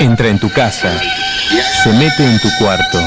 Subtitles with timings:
[0.00, 0.92] Entra en tu casa,
[1.82, 3.00] se mete en tu cuarto,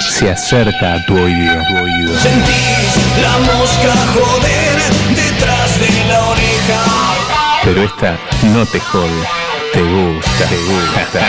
[0.00, 1.54] se acerca a tu oído.
[1.68, 2.18] Tu oído.
[2.18, 4.82] Sentís la mosca joder
[5.14, 6.82] detrás de la oreja.
[7.62, 8.18] Pero esta
[8.52, 9.22] no te jode,
[9.72, 11.20] te gusta, te gusta.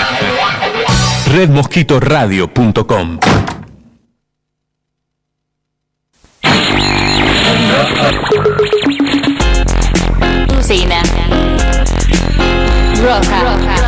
[1.28, 3.20] Redmosquitoradio.com
[10.60, 11.04] Usina.
[13.04, 13.83] Roja.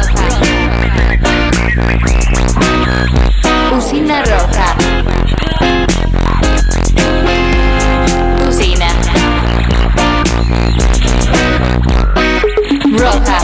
[3.78, 4.68] Usina roja.
[8.48, 8.88] Usina.
[13.00, 13.40] Roja.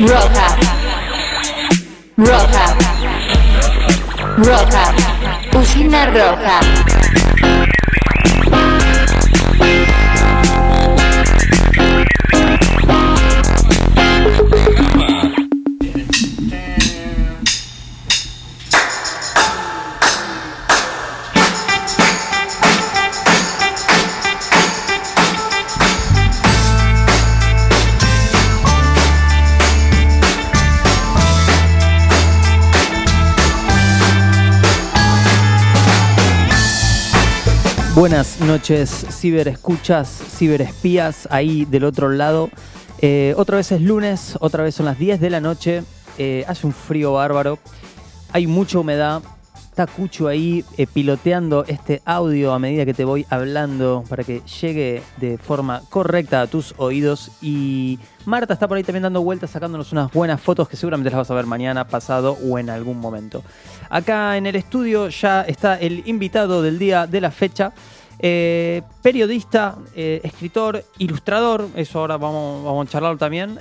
[0.00, 0.46] Roja.
[2.16, 2.76] Roja.
[4.36, 4.84] Roja.
[5.60, 7.75] Usina roja.
[37.96, 42.50] Buenas noches, ciberescuchas, ciberespías, ahí del otro lado.
[43.00, 45.82] Eh, otra vez es lunes, otra vez son las 10 de la noche.
[46.18, 47.58] eh, hace un frío bárbaro,
[48.32, 49.22] hay mucha humedad.
[49.76, 54.40] Está Cucho ahí eh, piloteando este audio a medida que te voy hablando para que
[54.40, 57.30] llegue de forma correcta a tus oídos.
[57.42, 61.18] Y Marta está por ahí también dando vueltas, sacándonos unas buenas fotos que seguramente las
[61.18, 63.42] vas a ver mañana, pasado o en algún momento.
[63.90, 67.74] Acá en el estudio ya está el invitado del día de la fecha.
[68.18, 73.60] eh, periodista, eh, escritor, ilustrador, eso ahora vamos, vamos a charlarlo también.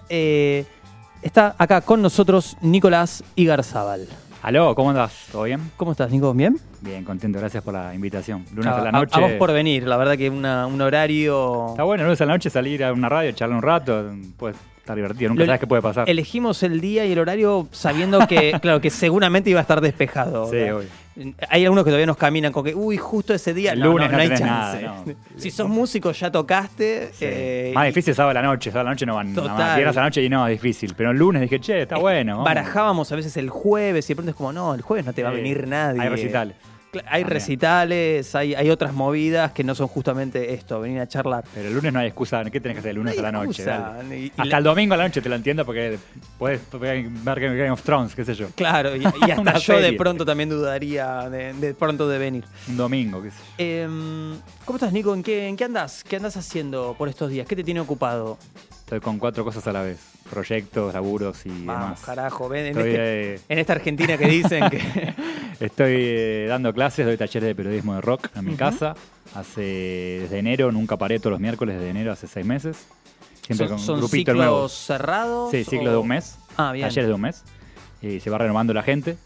[1.21, 4.07] está acá con nosotros Nicolás Igarzábal.
[4.41, 5.27] Aló, ¿cómo andás?
[5.31, 5.71] ¿Todo bien?
[5.75, 6.31] ¿Cómo estás, Nico?
[6.33, 6.57] ¿Bien?
[6.81, 8.45] Bien, contento, gracias por la invitación.
[8.53, 9.11] Lunes a, a la noche.
[9.17, 11.69] a vos por venir, la verdad que una- un horario...
[11.69, 14.95] Está bueno, lunes a la noche salir a una radio, charlar un rato, puede estar
[14.95, 16.07] divertido, nunca Lo- sabes qué puede pasar.
[16.07, 20.45] Elegimos el día y el horario sabiendo que, claro, que seguramente iba a estar despejado.
[20.51, 20.87] Sí, obvio.
[21.49, 23.71] Hay algunos que todavía nos caminan con que, uy, justo ese día.
[23.73, 24.45] El no, lunes no, no hay chance.
[24.45, 25.03] nada.
[25.37, 27.09] Si sos músico, ya tocaste.
[27.13, 27.25] Sí.
[27.27, 29.75] eh, Más difícil es sábado a la noche, sábado a la noche no van Total.
[29.77, 30.93] Viernes a la noche y no, es difícil.
[30.97, 32.33] Pero el lunes dije, che, está bueno.
[32.33, 32.45] vamos.
[32.45, 35.23] Barajábamos a veces el jueves y de pronto es como, no, el jueves no te
[35.23, 36.01] va a venir nadie.
[36.01, 36.55] Hay recitales.
[36.99, 37.27] Hay También.
[37.29, 41.43] recitales, hay, hay otras movidas que no son justamente esto, venir a charlar.
[41.53, 42.43] Pero el lunes no hay excusa.
[42.45, 43.63] ¿Qué tenés que hacer el lunes No a la noche?
[43.63, 43.77] excusa.
[43.97, 44.19] dale.
[44.19, 45.97] Y- y Hasta la- el domingo a la noche te lo entiendo porque
[46.37, 48.47] puedes ver Game of Thrones, qué sé yo.
[48.55, 49.97] Claro, y, y hasta Una yo de serie.
[49.97, 52.43] pronto también dudaría de, de pronto de venir.
[52.67, 53.63] Un domingo, qué sé yo.
[53.65, 54.35] Em,
[54.65, 55.13] ¿Cómo estás, Nico?
[55.13, 56.03] ¿En qué, ¿En qué andás?
[56.03, 57.47] ¿Qué andás haciendo por estos días?
[57.47, 58.37] ¿Qué te tiene ocupado?
[58.85, 59.97] Estoy con cuatro cosas a la vez.
[60.29, 62.01] Proyectos, laburos y Vamos, demás.
[62.01, 64.79] carajo, ven, en, este- eh, en esta Argentina que dicen que...
[65.59, 68.93] Estoy eh, dando clases, doy talleres de periodismo de rock en mi casa.
[69.33, 72.85] Hace desde enero, nunca paré todos los miércoles desde enero, hace seis meses.
[73.41, 74.69] Siempre ¿Son, con son un grupito ciclos nuevo.
[74.69, 75.51] cerrados?
[75.51, 76.37] Sí, ciclo o- de un mes.
[76.57, 76.87] Ah, bien.
[76.87, 77.43] Talleres de un mes.
[78.01, 79.17] Y se va renovando la gente.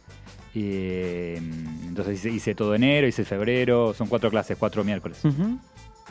[0.54, 1.36] Y, eh,
[1.88, 3.94] entonces hice, hice todo enero, hice febrero.
[3.94, 5.20] Son cuatro clases, cuatro miércoles.
[5.26, 5.58] Ujú.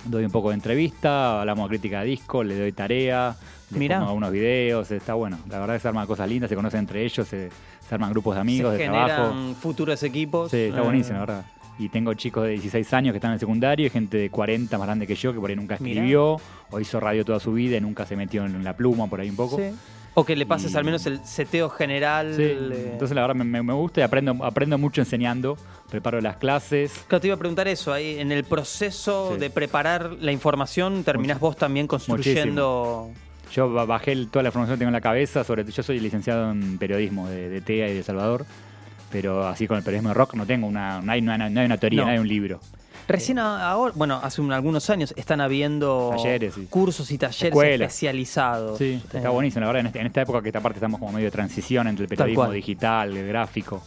[0.05, 3.37] Doy un poco de entrevista, hablamos de crítica de disco, le doy tarea,
[3.71, 5.39] le pongo algunos videos, está bueno.
[5.49, 7.51] La verdad que se arman cosas lindas, se conocen entre ellos, se,
[7.87, 9.55] se arman grupos de amigos, Se de trabajo.
[9.61, 10.51] futuros equipos.
[10.51, 11.45] Sí, está eh, buenísimo, la verdad.
[11.79, 14.77] Y tengo chicos de 16 años que están en el secundario y gente de 40
[14.79, 16.01] más grande que yo que por ahí nunca Mirá.
[16.01, 19.21] escribió o hizo radio toda su vida y nunca se metió en la pluma por
[19.21, 19.57] ahí un poco.
[19.59, 19.71] sí.
[20.19, 22.35] O que le pases Y- al menos el seteo general.
[22.35, 22.89] Sí, eh.
[22.93, 25.57] Entonces la verdad me, me- gusta y aprendo, aprendo mucho enseñando,
[25.91, 27.05] preparo las clases.
[27.07, 29.39] Claro, te iba a preguntar eso, ahí en el proceso Sí.
[29.41, 33.11] de preparar la información, terminás vos también construyendo...
[33.53, 36.51] Yo ba- bajé toda la información que tengo en la cabeza, sobre yo soy licenciado
[36.51, 38.45] en periodismo de, de TEA y de Salvador,
[39.11, 41.61] pero así con el periodismo de rock no tengo una, no hay, no hay- no
[41.61, 42.07] hay una teoría, No.
[42.09, 42.61] no hay un libro.
[43.09, 46.67] Recién a- ahora, bueno, hace un- algunos años están habiendo Talleres, sí.
[46.69, 47.89] cursos y talleres Escuelas.
[47.89, 48.79] especializados.
[48.79, 51.01] Sí, Eh, está buenísimo, la verdad, en, este- en esta época que esta parte estamos
[51.01, 53.83] como medio de transición entre el periodismo digital, el gráfico.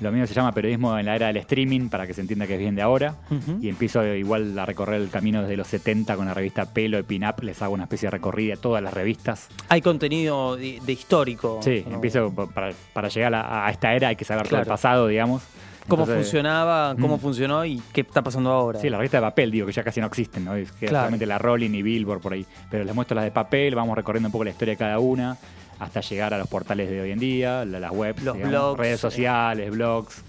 [0.00, 2.52] Lo mío se llama periodismo en la era del streaming, para que se entienda que
[2.54, 3.16] es bien de ahora.
[3.60, 7.02] Y empiezo igual a recorrer el camino desde los 70 con la revista Pelo y
[7.02, 7.42] Pin Up.
[7.42, 9.48] Les hago una especie de recorrida de todas las revistas.
[9.68, 11.58] Hay contenido de, de histórico.
[11.64, 11.96] Sí, ¿no?
[11.96, 15.08] empiezo pa- para, para llegar a, a esta era hay que saber todo el pasado,
[15.08, 15.42] digamos.
[15.88, 17.20] Cómo Entonces, funcionaba, cómo Mm.
[17.20, 18.78] funcionó y qué está pasando ahora.
[18.78, 20.54] Sí, la revista de papel, digo, que ya casi no existen, ¿no?
[20.54, 21.04] Es que Claro.
[21.06, 22.44] solamente la Rolling y Billboard por ahí.
[22.70, 25.36] Pero les muestro las de papel, vamos recorriendo un poco la historia de cada una,
[25.78, 28.78] hasta llegar a los portales de hoy en día, la- las webs, Los digamos, blogs,
[28.80, 28.98] redes eh.
[28.98, 30.22] sociales, blogs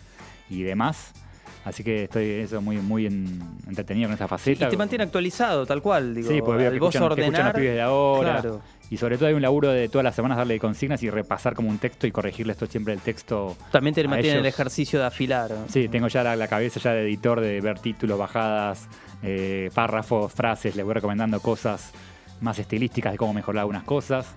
[0.50, 1.12] y demás.
[1.66, 4.70] Así que estoy eso muy, muy en- entretenido con esa Y faceta.
[4.70, 6.16] te mantiene actualizado, tal cual.
[6.16, 7.46] Digo, Sí, porque veo vos escuchan, que escuchan ordenar.
[7.54, 8.32] los pibes de ahora.
[8.42, 8.62] Claro.
[8.90, 11.70] Y sobre todo hay un laburo de todas las semanas darle consignas y repasar como
[11.70, 13.56] un texto y corregirle esto siempre el texto.
[13.72, 15.52] También te mantiene el ejercicio de afilar.
[15.68, 18.88] Sí, tengo ya la, la cabeza ya de editor de ver títulos, bajadas,
[19.22, 21.92] eh, párrafos, frases, les voy recomendando cosas
[22.42, 24.34] más estilísticas de cómo mejorar algunas cosas.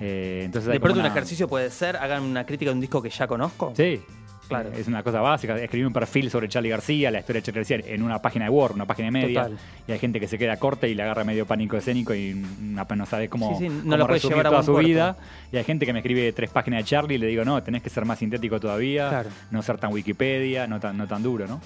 [0.00, 3.10] Eh, entonces De pronto un ejercicio puede ser, hagan una crítica de un disco que
[3.10, 3.72] ya conozco.
[3.74, 4.00] Sí.
[4.48, 4.70] Claro.
[4.76, 5.56] Es una cosa básica.
[5.58, 8.50] Escribir un perfil sobre Charlie García, la historia de Charlie García, en una página de
[8.50, 9.42] Word, una página y media.
[9.44, 9.58] Total.
[9.86, 12.86] Y hay gente que se queda corta y le agarra medio pánico escénico y no,
[12.96, 14.88] no sabe cómo, Sí, sí, no cómo puede resumir llevar a toda su puerto.
[14.88, 15.16] vida.
[15.52, 17.82] Y hay gente que me escribe tres páginas de Charlie y le digo, no, tenés
[17.82, 19.28] que ser más sintético todavía, Claro.
[19.50, 21.60] no ser tan Wikipedia, no tan, no tan duro, ¿no?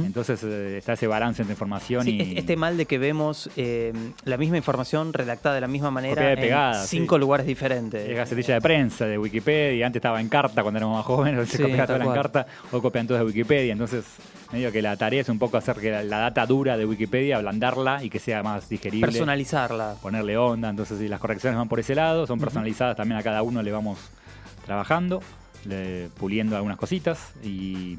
[0.00, 2.20] Entonces eh, está ese balance entre información Sí, y...
[2.22, 3.92] es- este mal de que vemos eh,
[4.24, 7.20] la misma información redactada de la misma manera Copiada y en pegada, cinco sí.
[7.20, 8.08] lugares diferentes.
[8.08, 11.56] Es gacetilla de prensa, de Wikipedia, antes estaba en carta cuando éramos más jóvenes, se
[11.58, 12.16] Sí, copiaba toda en cual.
[12.16, 14.04] carta, o copian todos de Wikipedia, entonces
[14.52, 17.36] medio que la tarea es un poco hacer que la, la data dura de Wikipedia,
[17.36, 19.96] ablandarla y que sea más digerible, Personalizarla.
[20.00, 23.42] ponerle onda, entonces si las correcciones van por ese lado, son personalizadas, también a cada
[23.42, 23.98] uno le vamos
[24.64, 25.20] trabajando,
[25.64, 27.96] le- puliendo algunas cositas y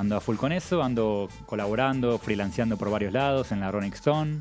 [0.00, 4.38] ando a full con eso, ando colaborando, freelanceando por varios lados, en la Rolling Stone,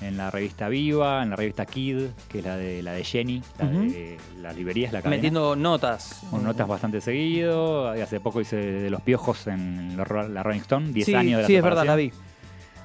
[0.00, 3.42] en la revista Viva, en la revista Kid, que es la de la de Jenny,
[3.58, 3.80] la Ujú.
[3.82, 5.16] de las librerías, la cadena.
[5.16, 6.22] Metiendo notas.
[6.30, 7.88] Con notas bastante seguido.
[7.90, 11.36] Hace poco hice de los piojos en la Ro- la Rolling Stone, 10 sí, años
[11.38, 12.10] de la sí, es verdad, la vi.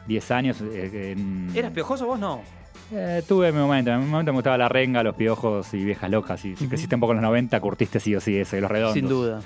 [0.07, 0.57] 10 años.
[0.61, 2.19] eh, en- ¿Eras piojoso vos?
[2.19, 2.41] No.
[2.91, 3.91] Eh, tuve mi momento.
[3.91, 6.43] En mi momento me gustaba la renga, los piojos y viejas locas.
[6.45, 8.57] Y si creciste un poco en los 90, curtiste sí o sí eso.
[8.57, 8.93] Y los redondos.
[8.95, 9.41] Sin duda.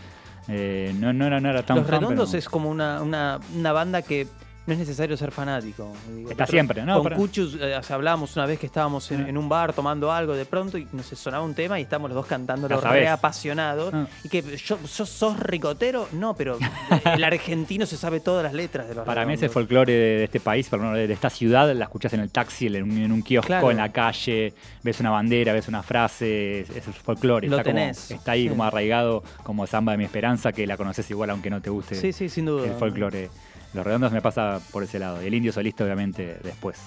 [0.48, 3.40] Eh, no, no, era, no era tan Los fan, Redondos pero- es como una, una,
[3.56, 4.28] una banda que
[4.66, 5.92] no es necesario ser fanático.
[6.16, 7.04] Digo, Está siempre, ¿no?
[7.04, 9.30] Con Cuchus eh, hablábamos una vez que estábamos en, Ah.
[9.30, 12.16] en un bar tomando algo de pronto y nos sonaba un tema y estábamos los
[12.16, 13.02] dos cantando La lo sabés.
[13.02, 13.94] re apasionados.
[13.94, 14.08] Ah.
[14.24, 16.58] Y que yo, yo sos ricotero, no, pero
[17.14, 19.54] el argentino se sabe todas las letras de los Para mí ese Redondos.
[19.54, 22.68] folclore de, de este país, menos de, de esta ciudad, la escuchás en el taxi,
[22.68, 23.72] en un, en un kiosco, Claro.
[23.72, 27.48] en la calle, ves una bandera, ves una frase, es, es el folclore.
[27.48, 28.50] Lo está, como- tenés, está ahí sí.
[28.50, 31.96] como arraigado como Samba de mi esperanza, que la conoces igual aunque no te guste
[31.96, 32.66] Sí, sí, sin duda.
[32.68, 33.30] el folclore.
[33.74, 35.22] Los redondos me pasa por ese lado.
[35.24, 36.78] Y el indio solista, obviamente, después.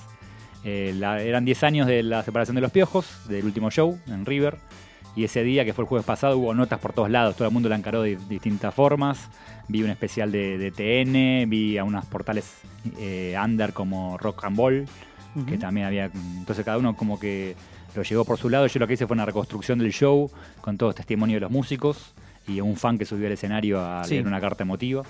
[0.65, 4.25] Eh, la- eran 10 años de la separación de los piojos, del último show en
[4.27, 4.57] River.
[5.15, 7.37] Y ese día, que fue el jueves pasado, hubo notas por todos lados.
[7.37, 9.29] Todo el mundo la encaró de distintas formas.
[9.69, 12.59] Vi un especial de, de TN, vi a unos portales
[12.99, 14.87] eh, under como Rock and Ball,
[15.49, 16.05] que también había.
[16.07, 17.57] Entonces, cada uno como que
[17.95, 18.67] lo llevó por su lado.
[18.67, 20.31] Yo lo que hice fue una reconstrucción del show
[20.61, 22.13] con todo testimonio de los músicos
[22.47, 24.15] y un fan que subió al escenario a Sí.
[24.15, 25.03] leer una carta emotiva.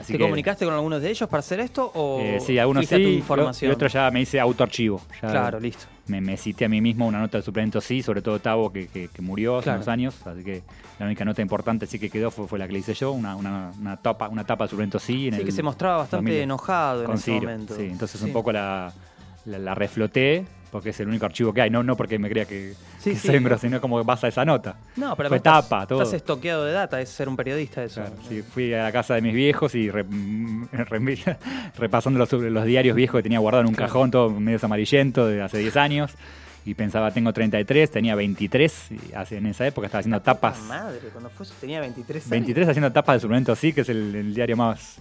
[0.00, 2.84] Así ¿Te que- comunicaste con algunos de ellos para hacer esto o eh, sí, algunos
[2.86, 3.70] a tu sí, información?
[3.70, 5.00] y otro ya me hice autoarchivo.
[5.22, 5.86] Ya Claro, listo.
[6.06, 8.86] me, me cité a mí mismo una nota de suplemento sí, sobre todo Tavo, que,
[8.88, 9.78] que- que murió hace Claro.
[9.78, 10.62] unos años, así que
[10.98, 13.34] la única nota importante sí que quedó fue, fue la que le hice yo, una,
[13.36, 15.28] una, una tapa, una tapa de suplemento sí.
[15.28, 17.74] En Sí, el que se mostraba bastante 2000, enojado en ese Ciro, momento.
[17.76, 18.26] Sí, entonces Sí.
[18.26, 18.92] un poco la,
[19.46, 22.44] la, la refloté, porque es el único archivo que hay, no, no porque me crea
[22.44, 23.38] que, Sí, que sí.
[23.38, 24.76] grosso, sino como basa esa nota.
[24.96, 26.02] No, pero Fue tapa, estás, todo.
[26.02, 28.00] estás estoqueado de data, es ser un periodista eso.
[28.02, 30.04] Claro, sí, fui a la casa de mis viejos y re-
[30.72, 31.36] re-
[31.78, 33.92] repasando los, los diarios viejos que tenía guardado en un Claro.
[33.92, 36.12] cajón, todo medio amarillento de hace 10 años.
[36.64, 38.88] Y pensaba, tengo 33, tenía 23.
[38.90, 40.60] Y hace, en esa época estaba haciendo tapas.
[40.64, 42.30] Madre, cuando fue tenía 23 años.
[42.30, 44.96] 23 haciendo tapas de suplemento sí, que es el, el diario más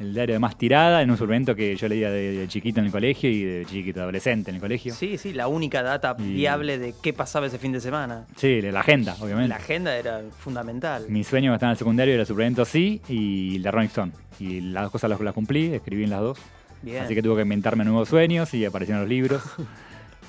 [0.00, 2.86] el diario de más tirada, en un suplemento que yo leía de, de chiquito en
[2.86, 4.94] el colegio y de chiquito adolescente en el colegio.
[4.94, 8.24] Sí, sí, la única data Y- viable de qué pasaba ese fin de semana.
[8.36, 9.50] Sí, la agenda, obviamente.
[9.50, 11.04] La agenda era fundamental.
[11.08, 14.12] Mi sueño cuando estaba en el secundario era el suplemento sí y la Rolling Stone.
[14.38, 16.38] Y las dos cosas las, las cumplí, escribí en las dos.
[16.82, 17.02] Bien.
[17.04, 19.42] Así que tuve que inventarme nuevos sueños y aparecieron los libros.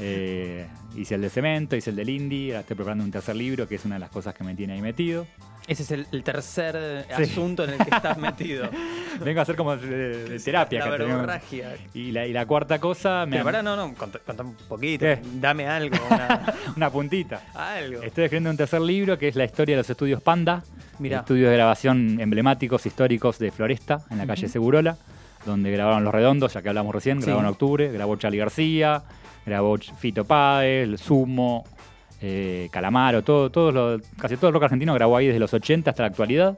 [0.04, 0.66] Eh,
[0.96, 3.76] hice el de cemento, hice el del indie, ahora estoy preparando un tercer libro, que
[3.76, 5.28] es una de las cosas que me tiene ahí metido.
[5.68, 7.24] Ese es el, el tercer eh, Sí.
[7.24, 8.70] asunto en el que estás metido.
[9.24, 10.80] Vengo a hacer como de, de terapia.
[10.86, 11.76] La verborragia.
[11.94, 15.06] y, la, y la cuarta cosa, me Pero pará, no, no, contá, contá un poquito.
[15.06, 15.20] ¿Qué?
[15.36, 17.42] Dame algo, una- una puntita.
[17.54, 18.02] algo.
[18.02, 20.64] Estoy escribiendo un tercer libro que es la historia de los estudios Panda,
[21.00, 21.20] Mirá.
[21.20, 24.98] estudios de grabación emblemáticos, históricos de Floresta, en la calle Segurola,
[25.46, 27.28] donde grabaron Los Redondos, ya que hablamos recién, Sí.
[27.28, 29.04] grabó en octubre, grabó Charlie García,
[29.46, 31.64] grabó Fito Páez, el Sumo,
[32.22, 35.90] eh, Calamaro, todo, todo lo- casi todo el rock argentino grabó ahí desde los 80
[35.90, 36.58] hasta la actualidad.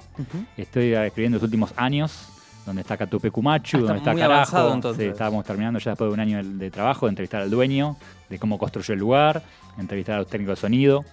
[0.57, 2.29] Estoy eh, escribiendo los últimos años,
[2.65, 4.33] donde está Catupecu Machu, Ah, donde está Carajo.
[4.33, 5.03] avanzado, entonces.
[5.05, 7.97] Sí, estábamos terminando ya después de un año de, de trabajo, de entrevistar al dueño,
[8.29, 9.41] de cómo construyó el lugar,
[9.77, 11.05] entrevistar a los técnicos de sonido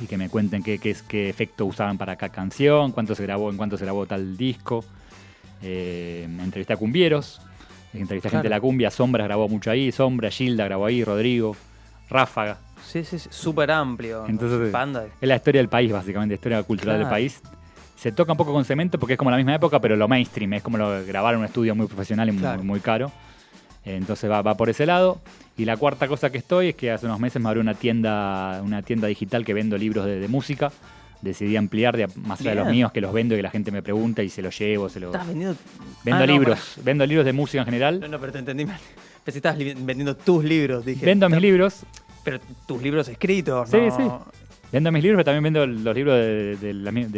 [0.00, 3.50] y que me cuenten qué, qué, qué efecto usaban para cada canción, cuánto se grabó,
[3.50, 4.84] en cuánto se grabó tal disco.
[5.62, 7.40] Eh, entrevisté a cumbieros,
[7.92, 11.56] entrevisté a gente de la cumbia, Sombras grabó mucho ahí, Sombra, Gilda grabó ahí, Rodrigo,
[12.10, 12.58] Ráfaga.
[12.86, 14.24] Sí, sí, súper amplio.
[14.28, 15.06] Entonces, Panda.
[15.20, 17.08] Es la historia del país, básicamente, la historia cultural Claro.
[17.08, 17.40] del país.
[17.96, 20.52] Se toca un poco con cemento porque es como la misma época, pero lo mainstream,
[20.54, 22.62] es como lo, grabar en un estudio muy profesional y muy- Claro.
[22.64, 23.10] muy, caro.
[23.84, 25.20] Entonces va, va por ese lado.
[25.56, 28.60] Y la cuarta cosa que estoy es que hace unos meses me abrió una tienda,
[28.64, 30.72] una tienda digital que vendo libros de, de música.
[31.22, 33.70] Decidí ampliar de, más allá de los míos que los vendo y que la gente
[33.70, 35.12] me pregunta y se los llevo, se los...
[35.14, 35.56] ¿Estás vendiendo?
[36.04, 38.00] Vendo Ah, no, libros, vendo libros de música en general.
[38.00, 38.76] No, no, pero te entendí mal.
[39.24, 41.06] Pensé que estabas vendiendo tus libros, dije.
[41.06, 41.84] Vendo mis libros,
[42.24, 43.90] Pero tus libros escritos, Sí, ¿no?
[43.96, 44.30] sí.
[44.72, 46.56] Vendo mis libros, pero también vendo los libros de,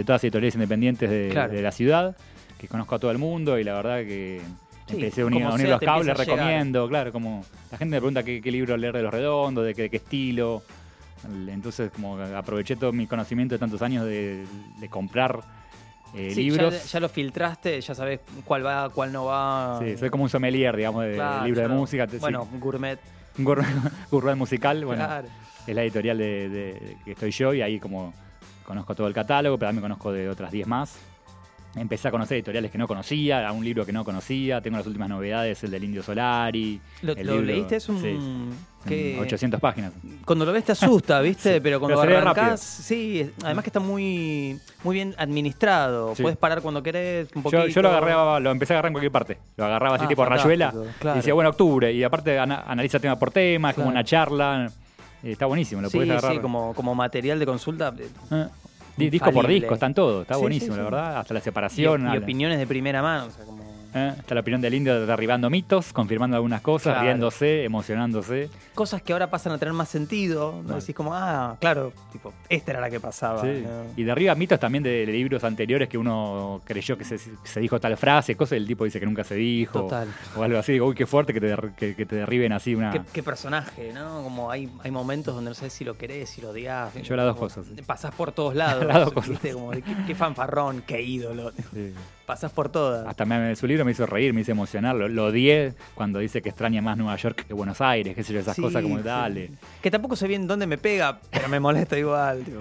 [0.05, 1.53] todas las editoriales independientes de, Claro.
[1.55, 2.17] de la ciudad,
[2.59, 4.43] que conozco a todo el mundo y la verdad que
[4.89, 6.19] Sí, empecé a unir, como a unir sea, los cables, llegar.
[6.29, 9.75] recomiendo, claro, como la gente me pregunta qué, qué libro leer de los redondos, de
[9.75, 10.63] qué, de qué estilo.
[11.49, 14.45] Entonces como aproveché todo mi conocimiento de tantos años de,
[14.79, 15.41] de comprar
[16.15, 16.73] eh, Sí, libros.
[16.85, 19.81] Ya, ya lo filtraste, ya sabes cuál va, cuál no va.
[19.83, 22.07] Sí, soy como un sommelier, digamos, de Claro, libros de música.
[22.07, 22.99] Te- sí, Bueno, gourmet.
[23.39, 25.29] Gourmet musical, bueno, Claro.
[25.67, 28.13] es la editorial de, de- que estoy yo y ahí como
[28.65, 30.99] conozco todo el catálogo, pero también conozco de otras 10 más.
[31.77, 34.87] Empecé a conocer editoriales que no conocía, a un libro que no conocía, tengo las
[34.87, 36.81] últimas novedades, el del Indio Solari.
[37.03, 37.77] ¿Lo, el lo leíste?
[37.77, 38.01] Es un.
[38.01, 38.19] sí,
[38.89, 39.93] que- 800 páginas.
[40.25, 41.55] Cuando lo ves te asusta, ¿viste?
[41.55, 46.15] Sí, pero cuando pero arrancás, sí, además que está muy, muy bien administrado.
[46.17, 46.23] Sí.
[46.23, 47.67] Puedes parar cuando querés, un poquito.
[47.67, 49.39] Yo, yo lo agarraba, lo empecé a agarrar en cualquier parte.
[49.57, 50.75] Lo agarraba así Ah, tipo fantástico, rayuela.
[50.99, 51.17] claro.
[51.17, 51.93] Y decía, bueno, octubre.
[51.93, 54.71] Y aparte ana- analiza tema por tema, es como una charla.
[55.23, 56.33] Eh, está buenísimo, lo puedes agarrar.
[56.33, 57.93] sí, como, como material de consulta.
[58.31, 58.47] eh,
[58.97, 60.23] Di- disco por disco, están todos.
[60.23, 61.19] Está Sí, buenísimo, sí, la verdad.
[61.19, 62.03] Hasta la Y, separación.
[62.03, 62.21] y habla.
[62.21, 63.27] opiniones de primera mano.
[63.27, 63.66] O sea, como...
[63.97, 67.03] Eh, Está la opinión del indio derribando mitos, confirmando algunas cosas, Claro.
[67.07, 68.51] riéndose, emocionándose.
[68.75, 70.53] Cosas que ahora pasan a tener más sentido.
[70.57, 70.63] ¿no?
[70.65, 70.81] Claro.
[70.81, 73.41] Decís como, ah, claro, tipo, esta era la que pasaba.
[73.43, 73.63] Sí.
[73.65, 73.85] ¿no?
[73.97, 77.81] Y derriba mitos también de, de libros anteriores que uno creyó que se, se dijo
[77.81, 79.81] tal frase, cosas el tipo dice que nunca se dijo.
[79.83, 80.09] Total.
[80.37, 82.75] O algo así, digo, uy, qué fuerte que te, der- que, que te derriben así
[82.75, 82.91] una...
[82.93, 84.23] ¿Qué, qué personaje, ¿no?
[84.23, 86.93] Como hay, hay momentos donde no sabes si lo querés, si lo odias.
[87.03, 87.67] Yo las dos cosas.
[87.87, 88.85] Pasás por todos lados.
[88.87, 89.31] Las dos cosas.
[89.31, 89.53] ¿viste?
[89.53, 91.53] Como qué, qué fanfarrón, qué ídolo.
[91.73, 91.93] Sí.
[92.27, 93.07] Pasás por todas.
[93.07, 94.97] Hasta me- su libro me hizo reír, me hizo emocionar.
[94.97, 98.33] Lo, lo odié cuando dice que extraña más Nueva York que Buenos Aires, qué sé
[98.35, 99.03] yo, esas Sí, cosas como, sí.
[99.05, 99.51] dale.
[99.81, 102.43] Que tampoco sé bien dónde me pega, pero me molesta igual.
[102.43, 102.59] tipo.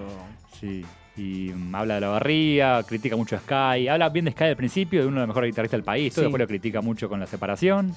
[0.59, 0.85] Sí.
[1.17, 3.87] Y mm, habla de la barría, critica mucho a Sky.
[3.87, 6.13] Habla bien de Sky al principio, de uno de los mejores guitarristas del país.
[6.13, 6.25] Todo Sí.
[6.27, 7.95] después lo critica mucho con la separación.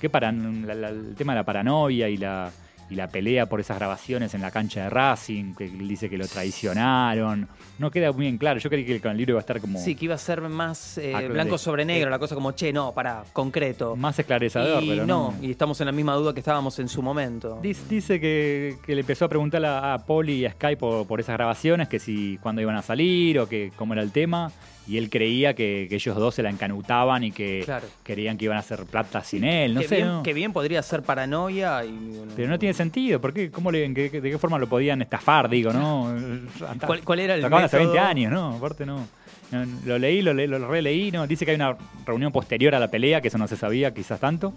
[0.00, 2.50] Que para, la- la- el tema de la paranoia y la,
[2.90, 6.18] y la pelea por esas grabaciones en la cancha de Racing, que él dice que
[6.18, 7.48] lo traicionaron.
[7.78, 8.58] No queda muy bien claro.
[8.58, 10.40] Yo creí que con el libro iba a estar como Sí, que iba a ser
[10.42, 12.10] más eh, blanco sobre negro, eh.
[12.10, 13.96] la cosa como, che, no, para, concreto.
[13.96, 15.46] más esclarecedor, y pero no, no.
[15.46, 17.60] y estamos en la misma duda que estábamos en su momento.
[17.62, 21.06] Dice, dice que, que le empezó a preguntar a, a Poli y a Sky por,
[21.06, 24.50] por esas grabaciones, que si cuándo iban a salir o que cómo era el tema.
[24.88, 27.86] Y él creía que, que ellos dos se la encanutaban y que Claro.
[28.02, 29.74] querían que iban a hacer plata sin él.
[29.74, 30.22] No que, sé, bien, ¿no?
[30.22, 32.22] que bien podría ser paranoia y...
[32.34, 33.20] Pero no tiene sentido.
[33.20, 33.50] ¿Por qué?
[33.50, 35.48] ¿Cómo le, qué- ¿De qué forma lo podían estafar?
[35.48, 36.12] Digo, ¿no?
[36.86, 37.92] ¿Cuál, cuál era el acaban hace método?
[37.92, 38.56] 20 años, ¿no?
[38.56, 39.06] Aparte no.
[39.52, 41.26] No, Lo leí, lo, le- lo releí, ¿no?
[41.26, 44.18] Dice que hay una reunión posterior a la pelea, que eso no se sabía quizás
[44.20, 44.54] tanto,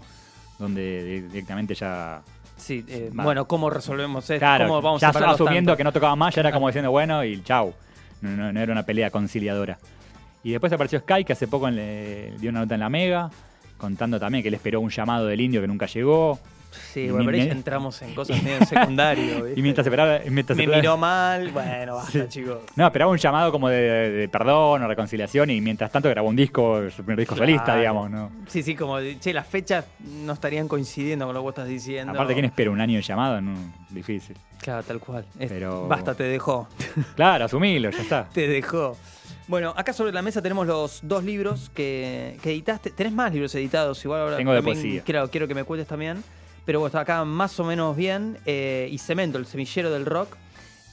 [0.58, 2.22] donde di- directamente ya
[2.56, 4.38] Sí, eh, bueno, ¿cómo resolvemos esto?
[4.38, 5.76] Claro, ¿Cómo vamos ya a asumiendo tanto?
[5.76, 7.74] que no tocaba más, ya era como diciendo, bueno, y chau.
[8.20, 9.78] No, no- no era una pelea conciliadora.
[10.44, 13.30] Y después apareció Sky, que hace poco le dio una nota en la Mega,
[13.78, 16.38] contando también que él esperó un llamado del indio que nunca llegó.
[16.92, 19.42] Sí, bueno, pero ahí entramos en cosas medio secundarias.
[19.56, 20.18] Y mientras esperaba...
[20.28, 22.58] Mientras Me esperaba- miró mal, bueno, basta, chicos.
[22.76, 26.82] No, esperaba un llamado como de, perdón o reconciliación y mientras tanto grabó un disco,
[26.90, 27.50] su primer disco Claro.
[27.50, 28.30] solista, digamos, ¿no?
[28.48, 31.68] Sí, sí, como, de, che, las fechas no estarían coincidiendo con lo que vos estás
[31.68, 32.12] diciendo.
[32.12, 33.40] Aparte, ¿quién espera un año de llamado?
[33.40, 33.54] No,
[33.90, 34.36] difícil.
[34.60, 35.24] Claro, tal cual.
[35.38, 36.68] Pero- Basta, te dejó.
[37.16, 38.28] Claro, asumilo, ya está.
[38.32, 38.96] te dejó.
[39.46, 42.90] Bueno, acá sobre la mesa tenemos los dos libros que, que editaste.
[42.90, 45.02] Tenés más libros editados, igual ahora Tengo de también poesía.
[45.04, 46.24] Quiero, quiero que me cuentes también.
[46.64, 48.38] Pero bueno, está acá más o menos bien.
[48.46, 50.36] eh, y Cemento, el semillero del rock.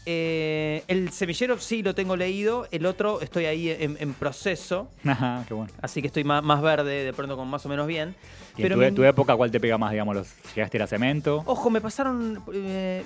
[0.06, 5.46] Eh, el semillero sí lo tengo leído, el otro estoy ahí en, en proceso, Ajá,
[5.48, 5.72] Qué bueno.
[5.80, 8.16] así que estoy más, más verde, de pronto con más o menos bien.
[8.58, 10.16] ¿Y en Pero tu, me- tu época cuál te pega más, digamos?
[10.16, 11.44] Los, ¿Llegaste a ir a cemento?
[11.46, 13.04] Ojo, me pasaron eh,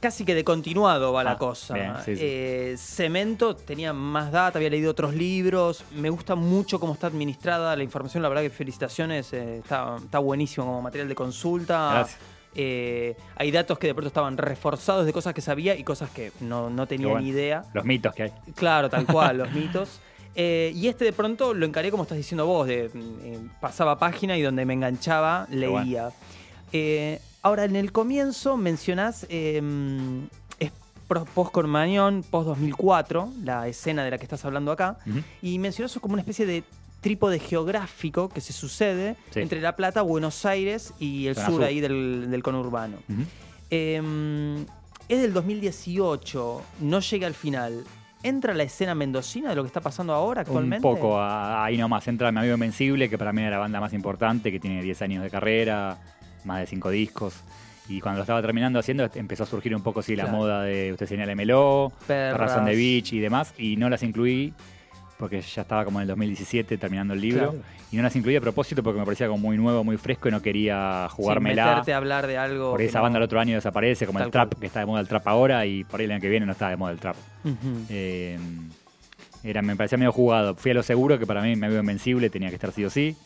[0.00, 1.74] casi que de continuado va la Ah, cosa.
[1.74, 2.22] bien, sí, sí.
[2.24, 5.84] Eh, Cemento tenía más data, había leído otros libros.
[5.94, 8.22] Me gusta mucho cómo está administrada la información.
[8.22, 12.06] La verdad que felicitaciones, eh, está, está buenísimo como material de consulta.
[12.54, 16.32] Eh, hay datos que de pronto estaban reforzados de cosas que sabía y cosas que
[16.40, 17.22] no, no tenía bueno.
[17.22, 17.64] ni idea.
[17.72, 18.32] Los mitos que hay.
[18.54, 20.00] Claro, tal cual, los mitos.
[20.34, 23.98] Eh, y este de pronto lo encaré como estás diciendo vos, de mm, eh, pasaba
[23.98, 26.10] página y donde me enganchaba leía.
[26.72, 29.60] Eh, ahora, en el comienzo mencionás eh,
[30.58, 30.72] es
[31.08, 34.98] pro- post Cormañón, post 2004, la escena de la que estás hablando acá,
[35.42, 36.64] y mencionás como una especie de
[37.00, 39.40] trípode geográfico que se sucede Sí.
[39.40, 41.64] entre La Plata, Buenos Aires y el Zona sur, sur.
[41.64, 42.98] ahí del, del conurbano.
[43.70, 44.64] Eh,
[45.08, 47.84] es del 2018, no llega al final.
[48.24, 50.86] ¿entra la escena mendocina de lo que está pasando ahora actualmente?
[50.86, 52.06] Un poco, ahí nomás.
[52.06, 55.02] Entra mi amigo Invencible, que para mí era la banda más importante, que tiene 10
[55.02, 55.98] años de carrera,
[56.44, 57.34] más de 5 discos.
[57.88, 60.38] Y cuando lo estaba terminando haciendo, empezó a surgir un poco sí, la Claro.
[60.38, 62.38] moda de Usted señálemelo, Perras.
[62.38, 63.52] Razón de Beach y demás.
[63.58, 64.54] Y no las incluí
[65.18, 67.50] porque ya estaba como en el 2017 terminando el libro.
[67.52, 67.64] Claro.
[67.92, 70.30] Y no las incluí a propósito porque me parecía como muy nuevo, muy fresco y
[70.30, 71.66] no quería Sin jugármela.
[71.66, 72.70] meterte a hablar de algo.
[72.70, 74.60] Porque que esa no- banda el otro año desaparece, como Tal el trap, cual.
[74.60, 76.52] que está de moda el trap ahora, y por ahí el año que viene no
[76.52, 77.16] está de moda el trap.
[77.90, 78.38] Eh,
[79.44, 80.54] era, me parecía medio jugado.
[80.54, 82.90] Fui a lo seguro, que para mí me veo invencible, tenía que estar sí o
[82.90, 83.16] sí.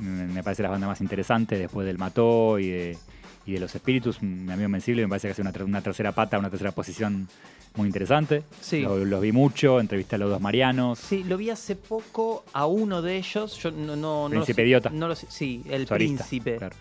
[0.00, 2.98] Me, parece la banda más interesante después del Mató y de,
[3.46, 4.20] y de los espíritus.
[4.22, 7.28] Mi amigo invencible me parece que hace una, una tercera pata, una tercera posición
[7.76, 8.42] muy interesante.
[8.60, 8.80] Sí.
[8.82, 10.98] Lo- los vi mucho, entrevisté a los dos Marianos.
[10.98, 13.56] Sí, lo vi hace poco a uno de ellos.
[13.62, 14.90] Yo no, no, Príncipe Idiota.
[14.90, 16.56] No lo sé- sí, el príncipe.
[16.56, 16.76] claro.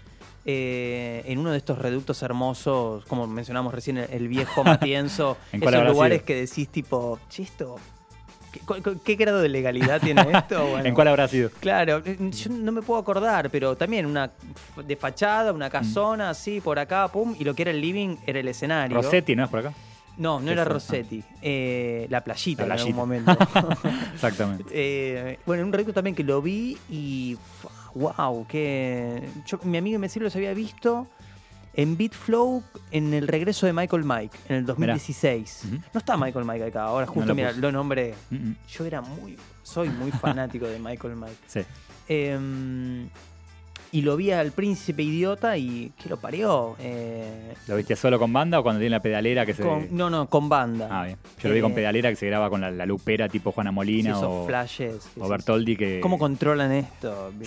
[0.46, 5.38] eh, en uno de estos reductos hermosos, como mencionamos recién, el, viejo Matienzo.
[5.53, 6.25] ¿En cuál esos lugares sido?
[6.25, 7.77] que decís, tipo, chisto.
[9.04, 10.68] ¿Qué, grado de legalidad tiene esto?
[10.68, 11.50] Bueno, ¿En cuál habrá sido?
[11.60, 14.32] Claro, eh, yo no me puedo acordar, pero también una
[14.86, 18.40] de fachada, una casona así, por acá, pum, y lo que era el living era
[18.40, 18.96] el escenario.
[18.98, 19.74] Rossetti, ¿no es por acá?
[20.16, 20.74] No, no ¿Qué era fue?
[20.74, 23.36] Rossetti, eh, la playita La en algún playita.
[23.36, 23.80] momento.
[24.14, 24.64] Exactamente.
[24.72, 27.38] Eh, bueno, en un reto también que lo vi y.
[27.96, 28.46] ¡Wow!
[28.48, 29.22] Que.
[29.46, 31.08] Yo, mi amigo Invencible los había visto
[31.75, 35.62] en Beat Flow en el regreso de Michael Mike, en el 2016.
[35.65, 35.75] Ujú.
[35.94, 37.62] No está Michael Mike acá, ahora justo, lo mira, puse.
[37.62, 38.13] lo nombré.
[38.30, 38.56] Mm, mm.
[38.70, 39.38] Yo era muy.
[39.63, 41.36] Soy muy fanático de Michael Mike.
[41.48, 41.62] Sí.
[42.10, 43.08] Eh,
[43.92, 45.92] y lo vi al príncipe idiota y.
[46.01, 46.75] ¿Qué lo parió?
[46.80, 49.62] Eh, ¿Lo viste solo con banda o cuando tiene la pedalera que se.?
[49.63, 50.88] con- no, no, con banda.
[50.92, 51.18] Ah, bien.
[51.39, 53.72] Yo lo vi con Eh, pedalera que se graba con la, la lupera tipo Juana
[53.72, 55.10] Molina o, flashes.
[55.13, 56.00] que o Bertoldi que.
[56.01, 57.32] ¿Cómo controlan esto?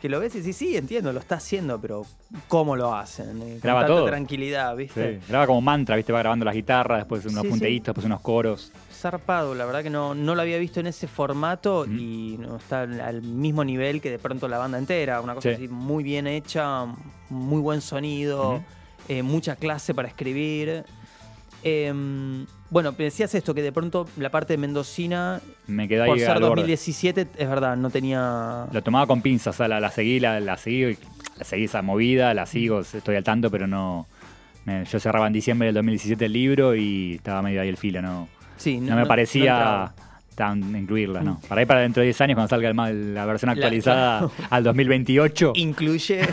[0.00, 2.04] Que lo ves y dices, sí, entiendo, lo está haciendo, pero
[2.48, 3.40] ¿cómo lo hacen?
[3.42, 4.04] Eh, Con Graba tanta todo.
[4.06, 5.20] tranquilidad, ¿viste?
[5.20, 6.12] Sí, graba como mantra, ¿viste?
[6.12, 7.48] Va grabando las guitarras, después unos Sí, sí.
[7.50, 8.72] punteitos, después unos coros.
[8.92, 12.82] Zarpado, la verdad que no, no lo había visto en ese formato y no está
[12.82, 15.20] al, mismo nivel que de pronto la banda entera.
[15.20, 15.54] Una cosa Sí.
[15.54, 16.84] así muy bien hecha,
[17.30, 18.62] muy buen sonido,
[19.08, 20.84] eh, mucha clase para escribir.
[21.68, 26.20] Eh, bueno, decías esto, que de pronto la parte de Mendocina, Me quedó por ahí
[26.20, 26.62] ser al borde.
[26.62, 28.66] 2017, es verdad, no tenía...
[28.72, 30.96] Lo tomaba con pinzas, o sea, la, la seguí, la, la seguí,
[31.38, 34.06] la seguí esa movida, la sigo, estoy al tanto, pero no.
[34.64, 38.02] me- yo cerraba en diciembre del 2017 el libro y estaba medio ahí el filo,
[38.02, 39.94] no, Sí, no, me no parecía entraba.
[40.36, 41.40] Tan incluirla, ¿no?
[41.48, 44.32] Para ahí para dentro de 10 años, cuando salga el la versión La- actualizada claro.
[44.50, 46.28] al 2028, Incluye,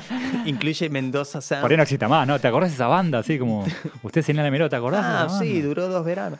[0.46, 1.62] incluye Mendoza Sound.
[1.62, 2.38] por ahí no exista más, ¿no?
[2.38, 3.18] ¿Te acordás de esa banda?
[3.18, 3.64] Así como,
[4.02, 5.04] usted señala Melo, ¿te acordás?
[5.04, 6.38] Ah, sí, duró dos veranos.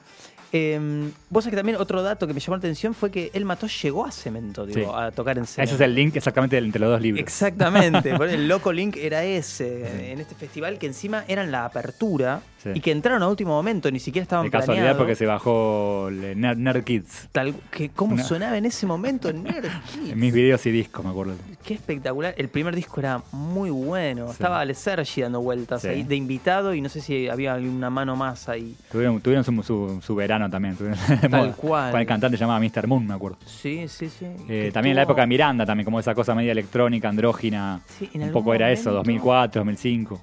[0.52, 3.44] Eh, Vos sabés que también otro dato que me llamó la atención fue que El
[3.44, 4.86] Mató llegó a Cemento, digo, Sí.
[4.96, 5.74] a tocar en Ese Cemento.
[5.74, 7.20] es el link exactamente entre los dos libros.
[7.20, 12.40] Exactamente, el loco link era ese, en este festival que encima eran la apertura
[12.72, 12.78] Sí.
[12.78, 14.98] y que entraron a último momento, ni siquiera estaban De casualidad planeados.
[14.98, 17.28] porque se bajó el Nerd, Nerd Kids.
[17.32, 20.10] Tal, que ¿Cómo sonaba en ese momento Nerd Kids?
[20.12, 21.34] En mis videos y discos, me acuerdo.
[21.64, 22.34] Qué espectacular.
[22.36, 24.26] El primer disco era muy bueno.
[24.26, 24.32] Sí.
[24.32, 25.88] Estaba Ale Sergi dando vueltas Sí.
[25.88, 28.74] ahí de invitado y no sé si había alguna mano más ahí.
[28.90, 30.76] Tuvieron, tuvieron su, su- su verano también.
[30.76, 31.52] Tal moda.
[31.52, 31.90] cual.
[31.92, 32.86] Con el cantante llamado Mr.
[32.86, 33.38] Moon, me acuerdo.
[33.46, 34.26] Sí, sí, sí.
[34.48, 37.80] Eh, también en la época de Miranda, también como esa cosa media electrónica, andrógina.
[37.98, 40.20] Sí, en un poco era eso, momento- 2004, 2005.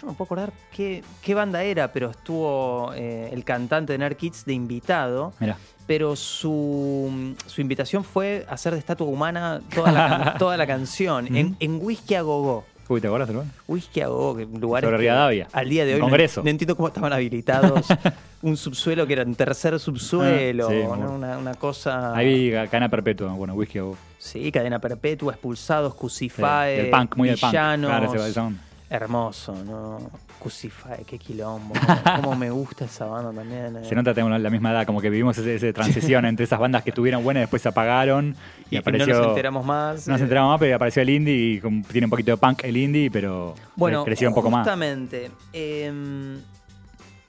[0.00, 4.16] Yo no puedo acordar qué, qué banda era, pero estuvo eh, el cantante de Nerd
[4.16, 5.32] Kids de invitado.
[5.40, 5.56] Mira,
[5.86, 11.34] Pero su, su invitación fue hacer de estatua humana toda la, toda la canción.
[11.34, 12.64] en, en Whisky a Gogo.
[12.88, 13.30] uy, ¿te acuerdas?
[13.68, 15.48] Whisky a Gogo, que lugares Sobre que Rivadavia.
[15.52, 16.42] al día de hoy no- Congreso.
[16.42, 17.86] No, entiendo cómo estaban habilitados.
[18.42, 21.12] un subsuelo que era un tercer subsuelo, Ah, sí, ¿no?
[21.14, 22.14] una, una cosa...
[22.14, 27.28] Ahí cadena perpetua, bueno, whisky o Sí, cadena perpetua, expulsados, sí, Crucifae, del punk, muy
[27.28, 27.52] del punk.
[27.52, 28.40] Claro, ese-.
[28.88, 29.98] Hermoso, ¿no?
[30.40, 31.74] Crucifae, qué quilombo.
[32.22, 33.78] Cómo, me gusta esa banda también.
[33.78, 33.84] eh.
[33.84, 36.84] Se nota que tenemos la misma edad, como que vivimos esa transición entre esas bandas
[36.84, 38.36] que estuvieron buenas y después se apagaron.
[38.70, 39.12] Y, apareció.
[39.14, 40.06] no nos enteramos más.
[40.06, 40.24] No nos eh.
[40.24, 43.10] enteramos más, pero apareció el indie y como tiene un poquito de punk el indie,
[43.10, 44.60] pero Bueno, creció un poco más.
[44.60, 46.38] justamente, eh,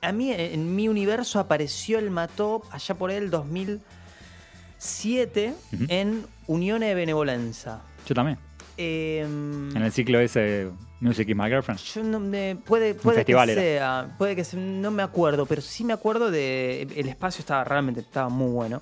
[0.02, 5.86] a mí en mi universo apareció el Mató allá por el 2007 Ujú.
[5.90, 7.82] en Unione de Benevolenza.
[8.06, 8.38] Yo también.
[8.78, 11.80] Eh, En el ciclo ese, Music is My Girlfriend.
[11.82, 15.84] yo no me puede puede que sea, puede que sea, no me acuerdo, pero sí
[15.84, 18.82] me acuerdo de el espacio estaba realmente estaba muy bueno.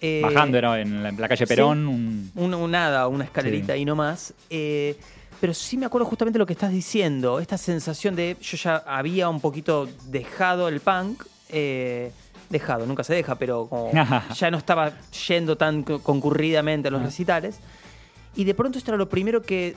[0.00, 1.86] Eh, Bajando era en la, en la calle Perón.
[1.88, 3.72] un- un, un nada, una escalerita Sí.
[3.72, 4.32] ahí nomás.
[4.48, 4.96] Eh,
[5.40, 9.28] pero sí me acuerdo justamente lo que estás diciendo, esta sensación de yo ya había
[9.28, 12.10] un poquito dejado el punk, eh,
[12.50, 13.90] dejado, nunca se deja, pero como
[14.34, 14.92] ya no estaba
[15.28, 17.58] yendo tan co- concurridamente a los recitales.
[18.36, 19.74] Y de pronto esto era lo primero que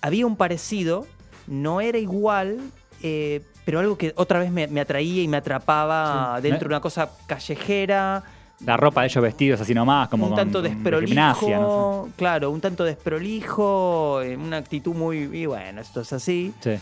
[0.00, 1.06] había un parecido,
[1.46, 2.58] no era igual,
[3.02, 6.42] eh, pero algo que otra vez me, me atraía y me atrapaba Sí.
[6.42, 8.22] dentro de una cosa callejera,
[8.64, 12.60] La ropa de ellos vestidos así nomás, como un tanto con desprolijo, no claro, un
[12.60, 16.52] tanto desprolijo, eh, una actitud muy, y bueno, esto es así.
[16.60, 16.72] Sí,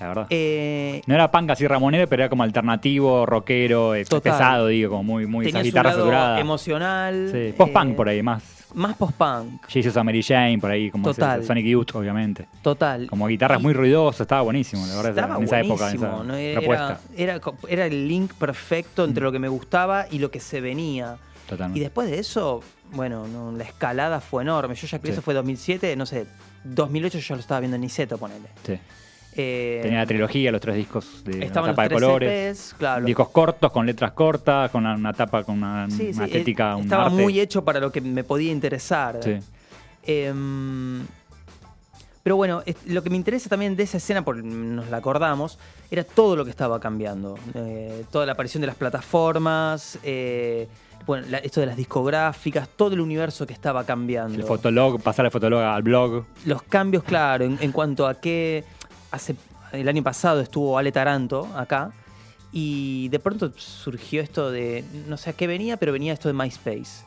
[0.00, 0.26] la verdad.
[0.30, 4.20] Eh, no era punk así ramonero, pero era como alternativo, rockero, Total.
[4.32, 6.40] pesado, digo, como muy, muy tenía esas su guitarras lado saturadas.
[6.40, 7.28] emocional.
[7.32, 8.61] Sí, post-punk eh, por ahí, más.
[8.74, 11.44] Más post-punk, Jesus Mary Jane, por ahí, como Total.
[11.44, 12.46] Sonic Youth, obviamente.
[12.62, 13.06] total.
[13.08, 16.22] Como guitarras Y- muy ruidosas, estaba buenísimo, la verdad, Estaba en esa época, en buenísimo,
[16.22, 16.34] esa ¿no?
[17.16, 19.24] Era, era, el link perfecto entre Mm.
[19.24, 21.16] lo que me gustaba y lo que se venía.
[21.48, 21.78] Totalmente.
[21.78, 24.74] Y después de eso, bueno, no, la escalada fue enorme.
[24.74, 25.12] Yo ya creo que Sí.
[25.12, 26.26] eso fue 2007, no sé,
[26.64, 28.48] 2008 yo lo estaba viendo en Niceto, ponele.
[28.64, 28.78] Sí.
[29.34, 32.50] Eh, Tenía la trilogía, los tres discos de estaban tapa los de tres colores.
[32.70, 33.04] EPs, claro.
[33.06, 36.76] Discos cortos, con letras cortas, con una, una tapa, con una, Sí, una sí, estética,
[36.76, 37.16] un estaba arte.
[37.22, 39.20] muy hecho para lo que me podía interesar.
[39.22, 39.38] Sí.
[40.04, 41.06] Em,
[42.22, 45.58] pero bueno, lo que me interesa también de esa escena, porque nos la acordamos,
[45.90, 47.36] era todo lo que estaba cambiando.
[47.54, 50.68] Eh, toda la aparición de las plataformas, eh,
[51.04, 54.34] bueno, la- esto de las discográficas, todo el universo que estaba cambiando.
[54.38, 56.24] El fotolog, pasar el fotolog al blog.
[56.44, 58.62] Los cambios, claro, en, en cuanto a que
[59.12, 59.36] hace
[59.72, 61.92] el año pasado estuvo Ale Taranto acá
[62.52, 66.34] y de pronto surgió esto de, no sé a qué venía, pero venía esto de
[66.34, 67.06] MySpace.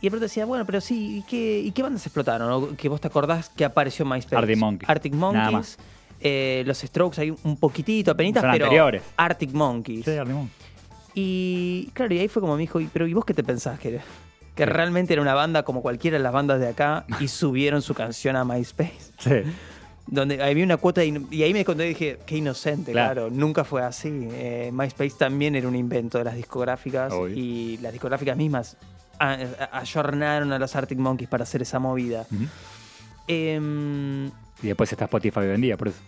[0.00, 2.50] Y de pronto decía, bueno, pero sí, ¿y qué, y qué bandas explotaron?
[2.50, 4.36] ¿O que vos te acordás que apareció MySpace?
[4.36, 4.88] Arctic Monkeys.
[4.88, 5.52] Arctic Nada Monkeys.
[5.52, 5.78] más.
[6.22, 9.02] eh, los Strokes hay un poquitito, apenitas, Son pero anteriores.
[9.18, 10.04] Arctic Monkeys.
[10.06, 10.50] Sí, Arlimón.
[11.14, 13.78] Y claro, y ahí fue como me dijo, "¿Y- pero ¿y vos qué te pensás
[13.80, 14.02] que era?
[14.54, 14.70] Que Sí.
[14.70, 18.36] realmente era una banda como cualquiera de las bandas de acá y subieron su canción
[18.36, 19.12] a MySpace.
[19.18, 19.42] Sí.
[20.06, 23.30] Donde había una cuota de y ahí me conté y dije, qué inocente, claro, Claro.
[23.30, 24.08] nunca fue así.
[24.32, 27.36] Eh, MySpace también era un invento de las discográficas Obvio.
[27.36, 28.76] y las discográficas mismas
[29.18, 32.26] a- a- ayornaron a los Arctic Monkeys para hacer esa movida.
[33.28, 34.26] Em,
[34.62, 35.98] Y después está Spotify hoy en día, por eso.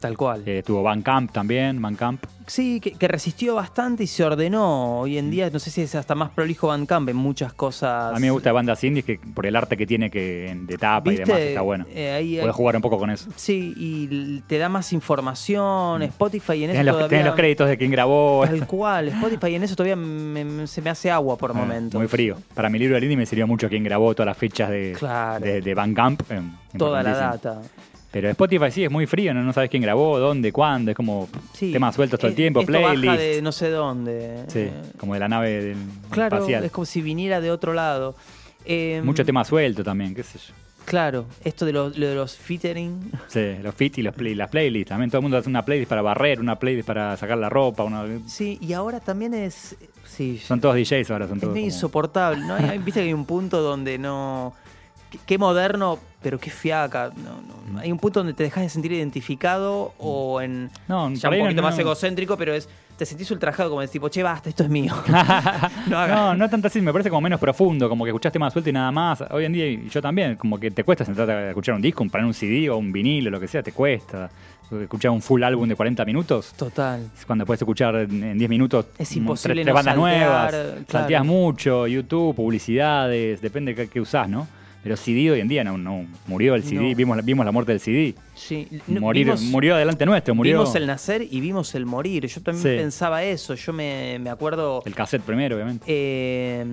[0.00, 0.42] Tal cual.
[0.46, 2.24] Eh, estuvo Bandcamp también, Bandcamp.
[2.46, 4.98] Sí, que, que resistió bastante y se ordenó.
[5.00, 8.10] Hoy en día, no sé si es hasta más prolijo Bandcamp en muchas cosas.
[8.12, 11.12] A mí me gusta bandas indies que por el arte que tiene que de tapa
[11.12, 11.86] y demás está bueno.
[11.94, 13.30] Eh, ahí- Puedes jugar un poco con eso.
[13.36, 16.02] Sí, y te da más información.
[16.02, 16.86] Spotify en eso Mm.
[16.86, 17.24] Los, todavía...
[17.24, 18.42] los créditos de quién grabó.
[18.46, 21.98] Tal cual, Spotify en eso todavía me- me- se me hace agua por Eh, momentos.
[22.00, 22.36] Muy frío.
[22.54, 25.44] Para mi libro del indie me sirvió mucho quién grabó todas las fechas de, Claro.
[25.44, 26.22] de, de Bandcamp.
[26.30, 26.40] eh,
[26.76, 27.60] Toda la data.
[28.12, 30.90] Pero Spotify sí es muy frío, no, no sabes quién grabó, dónde, cuándo.
[30.90, 31.72] Es como Sí.
[31.72, 34.44] temas sueltos todo el Eh, tiempo, esto baja de no sé dónde.
[34.48, 35.76] Sí, Eh, como de la nave del
[36.10, 36.64] claro, espacial.
[36.64, 38.16] es como si viniera de otro lado.
[38.64, 40.52] Eh, Mucho tema suelto también, qué sé yo.
[40.86, 43.12] Claro, esto de, los- lo de los featuring.
[43.28, 44.88] Sí, los fit y los play- las playlists.
[44.88, 47.84] También todo el mundo hace una playlist para barrer, una playlist para sacar la ropa.
[47.84, 48.04] Una...
[48.26, 49.76] Sí, y ahora también es.
[50.04, 51.54] Sí, Son todos DJs ahora, son es todos.
[51.54, 52.44] como- insoportable.
[52.44, 52.54] ¿no?
[52.56, 54.52] Hay- Viste que hay un punto donde no.
[55.10, 57.10] Qué, qué moderno, pero qué fiaca.
[57.16, 57.80] No, no, no.
[57.80, 60.70] Hay un punto donde te dejas de sentir identificado o en.
[60.88, 62.68] No, ya un poquito más egocéntrico, pero es.
[62.96, 64.92] Te sentís ultrajado como de tipo, che, basta, esto es mío.
[65.88, 66.34] no.
[66.34, 68.90] No, tanto así, me parece como menos profundo, como que escuchaste más suelto y nada
[68.92, 69.24] más.
[69.30, 72.04] Hoy en día, y yo también, como que te cuesta sentarte a escuchar un disco,
[72.08, 74.30] poner un CD o un vinilo, lo que sea, te cuesta.
[74.82, 77.10] Escuchar un full álbum de 40 minutos, Total.
[77.26, 80.50] cuando puedes escuchar en en 10 minutos Es tres- imposible tres, no bandas saltear, nuevas,
[80.50, 80.84] claro.
[80.86, 84.46] salteas mucho, YouTube, publicidades, depende de qué, qué usás, ¿no?
[84.82, 86.96] Pero CD hoy en día no, no murió el CD, No.
[86.96, 88.14] vimos, vimos la muerte del CD.
[88.34, 88.66] Sí.
[88.86, 92.26] No, Morir, vimos- murió adelante nuestro, murió Vimos el nacer y vimos el morir.
[92.26, 92.82] Yo también Sí.
[92.82, 93.54] pensaba eso.
[93.54, 94.82] Yo me, me acuerdo.
[94.86, 95.84] el cassette primero, obviamente.
[95.86, 96.64] eh,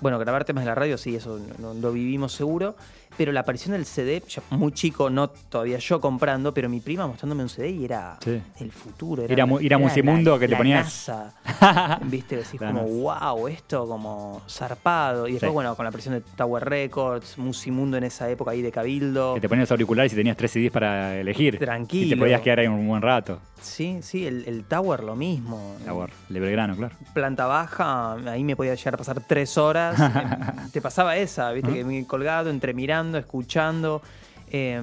[0.00, 1.40] bueno, grabar temas de la radio, sí, eso
[1.80, 2.76] lo vivimos seguro.
[3.16, 7.06] Pero la aparición del CD, yo muy chico, no todavía yo comprando, pero mi prima
[7.06, 8.40] mostrándome un CD y era Sí.
[8.60, 9.22] el futuro.
[9.22, 11.32] Era era Musimundo la- que te la ponías- NASA.
[12.04, 15.26] Viste, decís como, wow, esto como zarpado.
[15.28, 15.54] Y después, Sí.
[15.54, 19.34] bueno, con la aparición de Tower Records, Musimundo en esa época ahí de Cabildo.
[19.34, 21.58] Que te ponías auriculares y tenías tres CDs para elegir.
[21.58, 22.06] Tranquilo.
[22.06, 23.40] Y te podías quedar ahí un buen rato.
[23.60, 25.76] Sí, sí, el, el Tower lo mismo.
[25.90, 26.94] War, de Belgrano, claro.
[27.14, 29.96] planta baja, ahí me podía llegar a pasar tres horas.
[30.72, 34.02] Te pasaba esa, viste, que me colgado, entre mirando, escuchando.
[34.50, 34.74] Eh,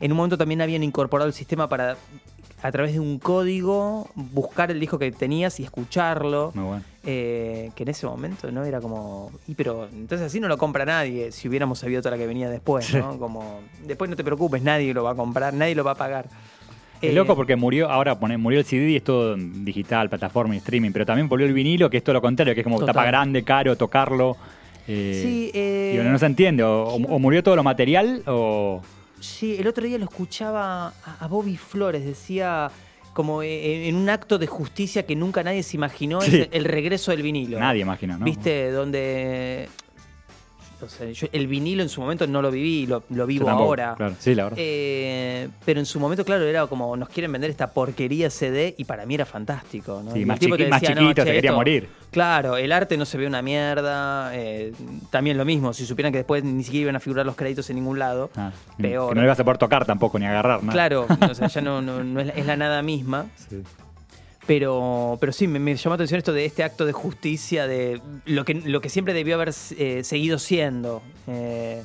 [0.00, 1.96] en un momento también habían incorporado el sistema para,
[2.62, 6.52] a través de un código, buscar el disco que tenías y escucharlo.
[6.54, 6.84] Muy bueno.
[7.06, 9.30] Eh, que en ese momento no era como.
[9.46, 11.32] Y pero entonces así no lo compra nadie.
[11.32, 13.18] Si hubiéramos sabido toda la que venía después, ¿no?
[13.18, 13.60] Como.
[13.86, 16.26] Después no te preocupes, nadie lo va a comprar, nadie lo va a pagar.
[17.02, 20.54] Es Eh, loco porque murió, ahora pone, murió el CD y es todo digital, plataforma
[20.54, 22.78] y streaming, pero también volvió el vinilo, que es todo lo contrario, que es como
[22.78, 22.94] Total.
[22.94, 24.36] tapa grande, caro, tocarlo.
[24.88, 28.82] Eh, Sí, eh, no se entiende, o, o murió todo lo material o...
[29.20, 32.70] Sí, el otro día lo escuchaba a, Bobby Flores, decía
[33.14, 36.42] como eh, en un acto de justicia que nunca nadie se imaginó, Sí.
[36.42, 37.58] es el regreso del vinilo.
[37.58, 38.24] Nadie imagina, ¿no?
[38.24, 38.70] ¿Viste?
[38.70, 39.68] Donde...
[40.84, 43.94] o sea, yo el vinilo en su momento no lo viví, lo, vivo tampoco, ahora.
[43.96, 44.58] Claro, sí, la verdad.
[44.60, 48.84] Eh, pero en su momento, claro, era como nos quieren vender esta porquería CD y
[48.84, 50.02] para mí era fantástico.
[50.04, 50.12] ¿no?
[50.12, 51.88] Sí, Y más chiquito, se che, quería esto- morir.
[52.10, 54.30] Claro, el arte no se ve una mierda.
[54.34, 54.72] eh,
[55.10, 57.76] también lo mismo, si supieran que después ni siquiera iban a figurar los créditos en
[57.76, 58.30] ningún lado.
[58.36, 59.14] Ah, peor.
[59.14, 60.72] Que no vas a poder tocar tampoco, ni agarrar nada.
[60.72, 63.26] Claro, o sea, ya no, no- no es, la, es la nada misma.
[63.48, 63.62] Sí.
[64.46, 68.00] Pero, pero sí, me, me llamó la atención esto de este acto de justicia, de
[68.26, 71.02] lo que, lo que siempre debió haber eh, seguido siendo.
[71.26, 71.82] Eh,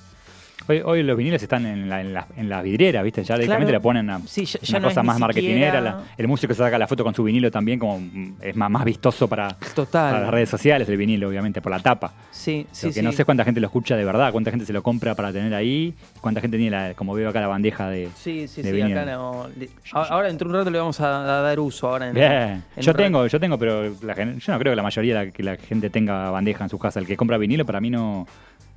[0.70, 3.24] Hoy, hoy los viniles están en la, en la, en la vidriera, ¿viste?
[3.24, 3.80] Ya directamente Claro.
[3.80, 5.82] le ponen a, Sí, ya- una no cosa más marketinera.
[5.82, 8.70] la- el músico se saca la foto con su vinilo también, como mm, es más,
[8.70, 10.12] más vistoso para, Total.
[10.14, 12.14] para las redes sociales, el vinilo, obviamente, por la tapa.
[12.30, 13.06] sí, sí, Lo que sí.
[13.06, 15.56] no sé cuánta gente lo escucha de verdad, cuánta gente se lo compra para tener
[15.56, 18.10] ahí, cuánta gente tiene, la, como veo acá, la bandeja de.
[18.16, 19.02] Sí, sí, de sí, vinilo.
[19.02, 19.48] acá no.
[19.94, 21.88] ahora, dentro de un rato le vamos a, dar uso.
[21.88, 24.84] Ahora en, Bien, en yo tengo, yo tengo, pero la yo no creo que la
[24.84, 27.00] mayoría de la, que la gente tenga bandeja en su casa.
[27.00, 28.28] El que compra vinilo para mí no,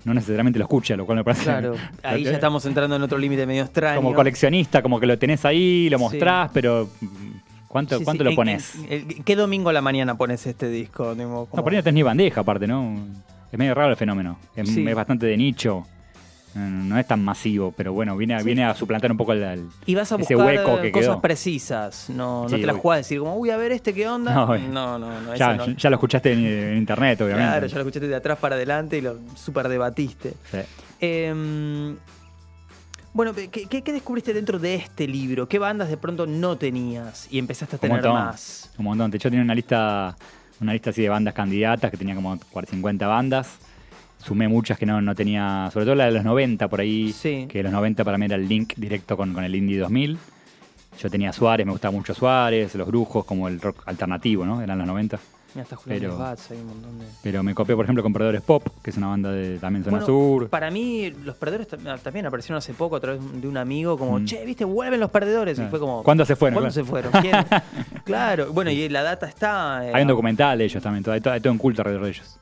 [0.05, 1.45] no necesariamente lo escucha, lo cual me parece.
[1.45, 3.97] Claro, ahí ya estamos entrando en otro límite medio extraño.
[4.01, 6.05] Como coleccionista, como que lo tenés ahí, lo Sí.
[6.05, 7.07] mostrás, pero mm,
[7.69, 8.75] ¿cuánto, Sí, cuánto sí, lo pones?
[9.25, 11.15] ¿Qué domingo a la mañana pones este disco?
[11.15, 12.97] Digo, No, por ahí no tenés ni bandeja aparte, ¿no?
[13.51, 14.39] Es medio raro el fenómeno.
[14.57, 15.87] Es bastante de nicho.
[16.55, 18.45] Mm, No es tan masivo, pero bueno, viene, Sí.
[18.45, 21.09] viene a suplantar un poco el, el- Y vas a ese buscar hueco que cosas
[21.09, 21.21] quedó.
[21.21, 22.11] precisas.
[22.11, 24.35] No, no Sí, te la jugás a decir como, uy, a ver este qué onda.
[24.35, 24.69] No, No, eh.
[24.71, 25.21] no, no.
[25.23, 25.67] no, ya, no.
[25.67, 27.49] ya lo escuchaste en, en internet, obviamente.
[27.51, 30.35] Claro, ya lo escuchaste de atrás para adelante y lo super debatiste.
[30.51, 30.59] Sí.
[31.01, 31.95] Eh,
[33.15, 35.47] bueno, ¿qué, qué, qué descubriste dentro de este libro?
[35.47, 38.71] ¿Qué bandas de pronto no tenías y empezaste a Un tener montón, más?
[38.79, 39.13] Un montón.
[39.13, 40.17] Yo tenía una lista,
[40.61, 42.39] una lista así de bandas candidatas que tenía como
[42.69, 43.59] 50 bandas.
[44.25, 47.47] Sumé muchas que no, no tenía, sobre todo la de los 90 por ahí, Sí.
[47.49, 50.19] que los 90 para mí era el link directo con, con el Indie 2000.
[51.01, 54.61] Yo tenía Suárez, me gustaba mucho Suárez, los brujos, como el rock alternativo, ¿no?
[54.63, 55.19] Eran los 90.
[55.55, 57.05] Mira, está Julián Pero- Desbats, hay un montón de...
[57.23, 59.99] Pero me copié, por ejemplo, con Perdedores Pop, que es una banda de también Zona
[59.99, 60.49] Bueno, Sur.
[60.49, 64.19] Para mí, los perdedores tam- también aparecieron hace poco a través de un amigo, como,
[64.21, 64.25] Mm.
[64.25, 65.59] che, viste, vuelven los perdedores.
[65.59, 65.67] Y Ah.
[65.69, 66.03] fue como.
[66.05, 66.55] ¿Cuándo se fueron?
[66.61, 66.87] ¿Cuándo Claro.
[66.87, 67.13] se fueron?
[67.21, 67.35] ¿Quién?
[68.05, 69.87] claro, bueno, y la data está.
[69.87, 72.05] eh, Hay un documental de ellos también, todo, hay todo, hay todo en culto alrededor
[72.05, 72.39] de ellos.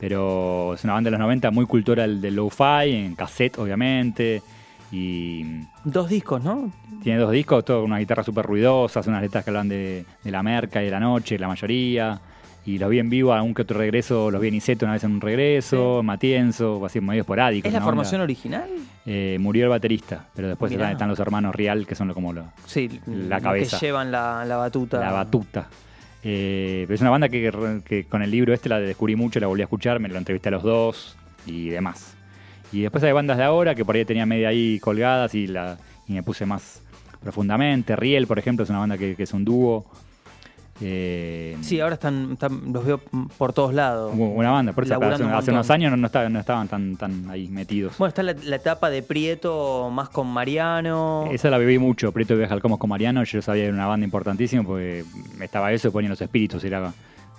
[0.00, 4.42] Pero es una banda de los 90 muy cultural del lo-fi, en cassette, obviamente.
[4.92, 5.44] Y
[5.84, 6.72] Dos discos, ¿no?
[7.02, 10.30] tiene dos discos, todo con unas guitarras súper ruidosas, unas letras que hablan de, de
[10.30, 12.20] la merca y de la noche, la mayoría.
[12.66, 15.04] Y los vi en vivo, algún que otro regreso, los vi en Iseto una vez
[15.04, 17.66] en un regreso, Matienzo, así medio esporádico.
[17.68, 18.24] ¿Es la formación onda.
[18.24, 18.68] original?
[19.06, 22.34] Eh, murió el baterista, pero después están, están los hermanos Real, que son lo- como
[22.66, 23.78] Sí, La cabeza.
[23.78, 25.00] Que llevan la, la batuta.
[25.00, 25.68] la batuta.
[26.22, 29.62] Eh, pero es una banda que, con el libro este la descubrí mucho, la volví
[29.62, 32.14] a escuchar, me lo entrevisté a los dos y demás.
[32.72, 35.78] Y después hay bandas de ahora que por ahí tenía media ahí colgadas y, la,
[36.06, 36.82] y me puse más
[37.22, 37.96] profundamente.
[37.96, 39.86] Riel, por ejemplo, es una banda que es un dúo.
[40.82, 43.00] Eh, Sí, ahora están, están- los veo
[43.36, 44.16] por todos lados.
[44.16, 46.68] Buena banda, por eso hace, Laburando un hace unos años no, no estaban, no estaban
[46.68, 47.98] tan, tan ahí metidos.
[47.98, 51.26] Bueno, está la, la etapa de Prieto más con Mariano.
[51.30, 53.86] Esa la viví mucho, Prieto Viaja al Comos con Mariano, yo sabía que era una
[53.86, 55.04] banda importantísima porque
[55.40, 56.92] estaba eso y ponían los espíritus, era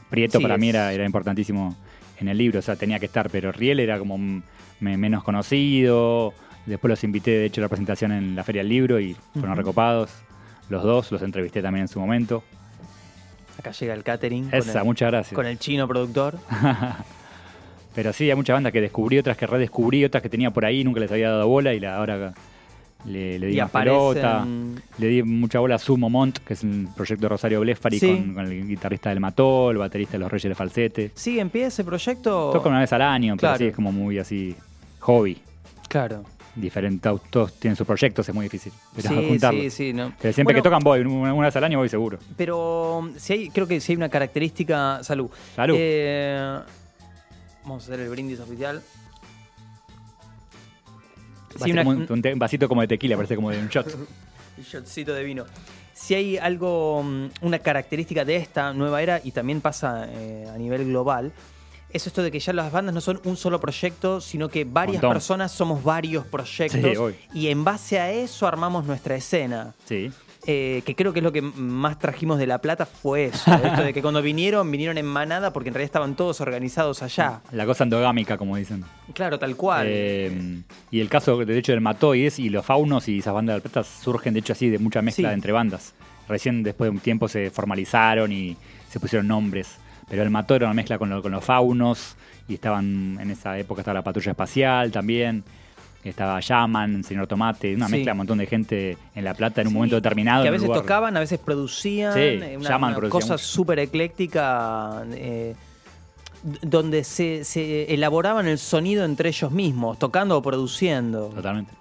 [0.09, 1.75] Prieto Sí, para mí era, era importantísimo
[2.19, 6.33] en el libro, o sea, tenía que estar, pero Riel era como me- menos conocido,
[6.67, 9.55] después los invité de hecho a la presentación en la Feria del Libro y fueron
[9.57, 10.11] recopados,
[10.69, 12.43] los dos, los entrevisté también en su momento.
[13.61, 14.49] Acá llega el catering.
[14.51, 15.35] Esa, con, el, muchas gracias.
[15.35, 16.35] con el chino productor.
[17.95, 20.83] Pero sí, hay muchas bandas que descubrí, otras que redescubrí, otras que tenía por ahí,
[20.83, 22.33] nunca les había dado bola y la, ahora
[23.05, 24.45] le, le di Y más pelota.
[24.97, 28.07] Le di mucha bola a Sumo Mont, que es un proyecto de Rosario Blefari Sí.
[28.15, 31.11] con, con el guitarrista del Mató, el baterista de los Reyes de Falsete.
[31.15, 32.51] ¿Sigue en pie ese proyecto?
[32.53, 33.57] Toca una vez al año, pero Claro.
[33.57, 34.55] sí es como muy así,
[34.99, 35.37] hobby.
[35.89, 36.23] Claro.
[36.53, 38.73] Diferente, todos tienen sus proyectos, es muy difícil.
[38.95, 39.61] Pero Sí, juntarlos.
[39.63, 39.93] sí, sí.
[39.93, 40.11] No.
[40.21, 42.19] Pero siempre Bueno, que tocan voy, una, una vez al año voy seguro.
[42.35, 45.01] Pero um, si hay, creo que si hay una característica.
[45.03, 45.29] Salud.
[45.55, 45.75] Salud.
[45.79, 46.59] Eh,
[47.63, 48.81] vamos a hacer el brindis oficial.
[51.57, 53.67] Si hay Vasito una- como un, un vasito como de tequila, parece como de un
[53.67, 53.87] shot.
[54.57, 55.45] El shotcito de vino.
[55.93, 60.57] Si hay algo, mm, una característica de esta nueva era, y también pasa eh, a
[60.57, 61.31] nivel global,
[61.93, 64.95] es esto de que ya las bandas no son un solo proyecto, sino que varias
[65.01, 65.11] Montón.
[65.13, 67.13] personas somos varios proyectos.
[67.13, 69.73] Sí, y en base a eso armamos nuestra escena.
[69.85, 70.11] Sí.
[70.47, 73.53] Eh, que creo que es lo que más trajimos de La Plata fue eso.
[73.53, 77.41] esto de que cuando vinieron, vinieron en manada porque en realidad estaban todos organizados allá.
[77.51, 78.83] La cosa endogámica, como dicen.
[79.13, 79.85] Claro, tal cual.
[79.87, 83.61] Eh, y el caso, de hecho, del Matoides y los Faunos y esas bandas del
[83.61, 85.33] Plata surgen, de hecho, así de mucha mezcla Sí.
[85.35, 85.93] entre bandas.
[86.27, 88.57] Recién, después de un tiempo, se formalizaron y
[88.89, 89.75] se pusieron nombres.
[90.11, 92.15] Pero el Mató era una mezcla con, lo- con los Faunos
[92.47, 95.43] y estaban, en esa época estaba la Patrulla Espacial también.
[96.03, 97.91] Estaba Yaman, Señor Tomate, una Sí.
[97.93, 100.41] mezcla, un montón de gente en La Plata en un Sí, momento determinado.
[100.43, 102.13] Que a veces lugar- tocaban, a veces producían.
[102.13, 105.03] Sí, eh, una, una producían cosa súper ecléctica.
[105.13, 105.55] eh,
[106.63, 111.27] donde se, se elaboraban el sonido entre ellos mismos, tocando o produciendo.
[111.27, 111.71] Totalmente.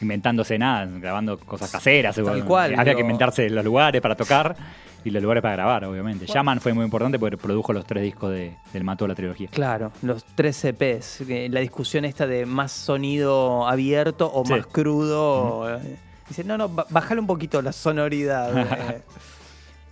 [0.00, 2.16] Inventándose nada, grabando cosas caseras.
[2.16, 2.44] Tal igual.
[2.44, 4.56] cual, Había que inventarse los lugares para tocar
[5.04, 6.26] y los lugares para grabar, obviamente.
[6.26, 9.48] Shaman fue muy importante porque produjo los tres discos de, del Mató la trilogía.
[9.50, 11.22] Claro, los tres EPs.
[11.50, 14.52] La discusión esta de más sonido abierto o Sí.
[14.52, 15.76] más crudo.
[15.78, 15.96] eh,
[16.28, 18.56] Dice, no, no, bájale un poquito la sonoridad.
[18.96, 19.02] eh.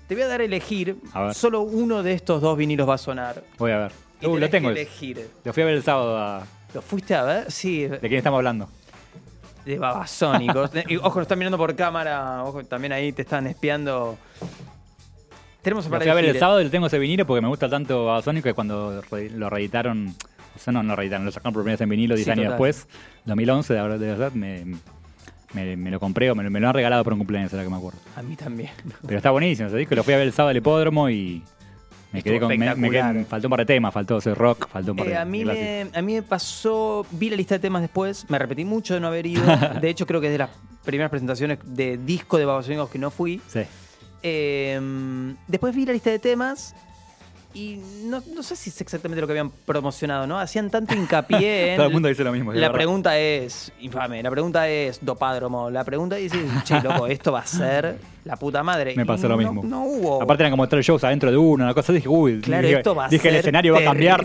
[0.07, 0.97] Te voy a dar a elegir.
[1.13, 1.33] A.
[1.35, 3.43] Solo uno de estos dos vinilos va a sonar.
[3.59, 3.93] Voy a ver.
[4.21, 4.69] Y Uh, lo tengo.
[4.69, 5.31] que elegir.
[5.45, 6.19] Lo fui a ver el sábado.
[6.19, 6.45] a-
[6.75, 7.51] ¿Lo fuiste a ver?
[7.51, 8.69] Sí, ¿De quién estamos hablando?
[9.65, 10.71] de babasónicos.
[10.89, 12.43] y ojo, nos están mirando por cámara.
[12.45, 14.17] Ojo, también ahí te están espiando.
[15.63, 16.41] Tenemos para fui a ver el elegir.
[16.41, 19.03] sábado y lo tengo ese vinilo porque me gusta tanto Babasónico que cuando
[19.35, 20.15] lo reeditaron,
[20.57, 22.45] o sea, no, no reeditaron, lo sacaron por primera vez en vinilo 10 Sí, años
[22.47, 22.53] total.
[22.53, 22.89] después,
[23.27, 24.65] 2011, de verdad, de verdad me,
[25.53, 27.65] me, me lo compré o me, lo- me lo han regalado por un cumpleaños, ahora
[27.65, 27.99] que me acuerdo.
[28.17, 28.71] A mí también.
[29.07, 31.43] Pero está buenísimo ese disco, lo fui a ver el sábado al hipódromo y
[32.13, 32.49] me quedé con.
[32.49, 33.25] Me, me quedé- espectacular.
[33.27, 35.45] faltó un par de temas, faltó ese rock, faltó un par Eh, de a, mí
[35.45, 39.01] me, a mí me pasó, vi la lista de temas después, me arrepentí mucho de
[39.01, 39.43] no haber ido.
[39.81, 40.51] De hecho, creo que es de las
[40.85, 43.41] primeras presentaciones de disco de Babasónicos que no fui.
[43.47, 43.61] Sí.
[44.23, 46.75] Eh, después vi la lista de temas
[47.53, 50.39] y no, no sé si es exactamente lo que habían promocionado, ¿no?
[50.39, 51.77] Hacían tanto hincapié en...
[51.77, 52.53] Todo el mundo dice lo mismo.
[52.53, 52.75] La verdad.
[52.75, 56.33] pregunta es, infame, la pregunta es dopádromo, la pregunta es,
[56.65, 58.95] che, loco, esto va a ser la puta madre.
[58.97, 59.63] Me Y pasó lo no- mismo.
[59.65, 60.23] No hubo.
[60.23, 61.93] Aparte eran como tres shows adentro de uno, una cosa.
[61.93, 64.23] Dije, uy, Claro, dije, esto va a dije, el ser escenario va a cambiar.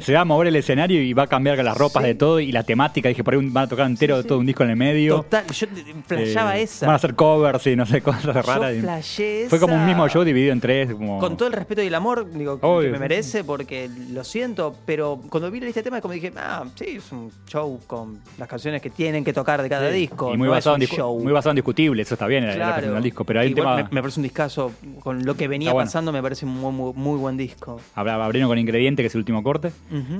[0.00, 2.08] Se va a mover el escenario y va a cambiar las ropas Sí.
[2.08, 3.08] de todo y la temática.
[3.08, 4.28] Dije, por ahí van a tocar entero Sí, sí.
[4.28, 5.16] todo un disco en el medio.
[5.16, 5.66] Total, yo
[6.06, 6.86] flashaba Eh, esa.
[6.86, 8.72] Van a hacer covers y no sé, cosas raras.
[8.72, 10.92] Yo y- flashé Fue como un mismo show dividido en tres.
[10.92, 11.18] Como...
[11.18, 15.20] Con todo el respeto y el amor, digo, que me merece, porque lo siento, pero
[15.28, 18.48] cuando vi la lista de temas, como dije, ah, sí, es un show con las
[18.48, 20.32] canciones que tienen que tocar de cada disco.
[20.34, 21.20] Y muy, no basado en un discu- show.
[21.20, 22.72] muy basado en discutible, eso está bien, la- la Claro.
[22.74, 23.24] presentación del disco.
[23.24, 23.88] Pero hay un Igual tema.
[23.90, 25.86] me, me parece un discazo, con lo que venía bueno.
[25.86, 27.80] pasando, me parece un muy, muy, muy buen disco.
[27.94, 29.72] Habrá- Abrieron con Ingrediente, que es el último corte.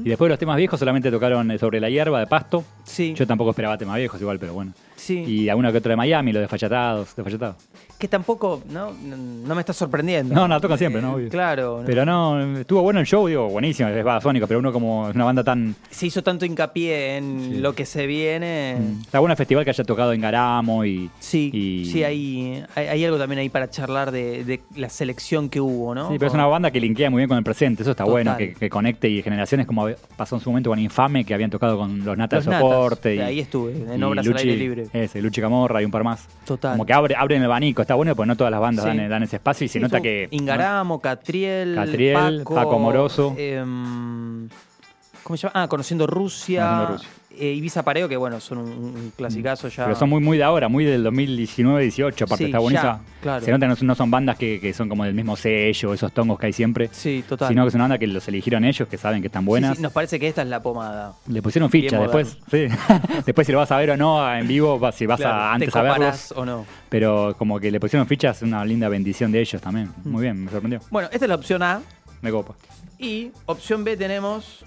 [0.05, 2.65] Y después los temas viejos solamente tocaron eh, sobre la hierba de pasto.
[2.85, 4.73] Sí, Yo tampoco esperaba temas viejos igual, pero bueno.
[4.97, 5.19] sí.
[5.27, 7.57] Y alguno que otro de Miami, los desfachatados, desfachatados.
[7.99, 8.93] Que tampoco, ¿no?
[8.93, 10.35] No me está sorprendiendo.
[10.35, 11.13] No, no, tocan siempre, ¿no?
[11.13, 11.29] Eh, Obvio.
[11.31, 11.83] Claro.
[11.87, 15.25] Pero no, estuvo bueno el show, digo, buenísimo, es Babasónico, pero uno como es una
[15.25, 15.75] banda tan...
[15.89, 17.59] Se hizo tanto hincapié en Sí.
[17.59, 18.77] lo que se viene.
[19.01, 21.09] Está bueno el festival que haya tocado en Garamo y...
[21.21, 25.49] Sí, y- sí, hay, hay, hay algo también ahí para charlar de, de la selección
[25.49, 26.11] que hubo, ¿no?
[26.11, 28.13] Sí, pero es una banda que linkea muy bien con el presente, eso está Total.
[28.13, 29.87] bueno, que, que conecte y generaciones como
[30.19, 33.15] pasó en su momento con Infame, que habían tocado con los Natas de Natas, Soporte.
[33.17, 34.87] y, ahí estuve, en Obras al aire libre.
[34.93, 36.27] Ese, Luchi Camorra y un par más.
[36.45, 36.73] Total.
[36.73, 38.97] Como que abre, abren el abanico, está bueno, porque no todas las bandas Sí.
[38.97, 40.29] dan, dan ese espacio y se Sí, nota que...
[40.33, 43.35] Ingaramo, Catriel, Catriel, Paco, Paco Moroso.
[43.39, 44.49] em,
[45.23, 45.63] ¿Cómo se llama?
[45.65, 46.63] Ah, Conociendo Rusia.
[46.67, 47.09] Conociendo Rusia.
[47.39, 49.85] Eh, Ibiza Pareo, que bueno, son un, un clasicazo ya.
[49.85, 53.01] Pero son muy, muy de ahora, muy del 2019-18, aparte Sí, está bonita.
[53.21, 53.45] claro.
[53.45, 55.93] Se nota que no, son- no son bandas que, que son como del mismo sello,
[55.95, 57.49] esos tongos que hay siempre, Sí, total.
[57.49, 59.77] sino que es una banda que los eligieron ellos, que saben que están buenas.
[59.77, 61.15] sí, nos parece que esta es la pomada.
[61.29, 62.67] Le pusieron ficha, Bien después, sí.
[63.27, 65.73] después si lo vas a ver o no en vivo, si vas Claro, a antes
[65.73, 66.67] ¿Te a verlos, o no?
[66.89, 69.91] pero como que le pusieron fichas, una linda bendición de ellos también.
[70.05, 70.09] Mm.
[70.11, 70.81] Muy bien, me sorprendió.
[70.91, 71.81] Bueno, esta es la opción A.
[72.23, 72.55] Me copa.
[72.99, 74.65] Y opción B tenemos.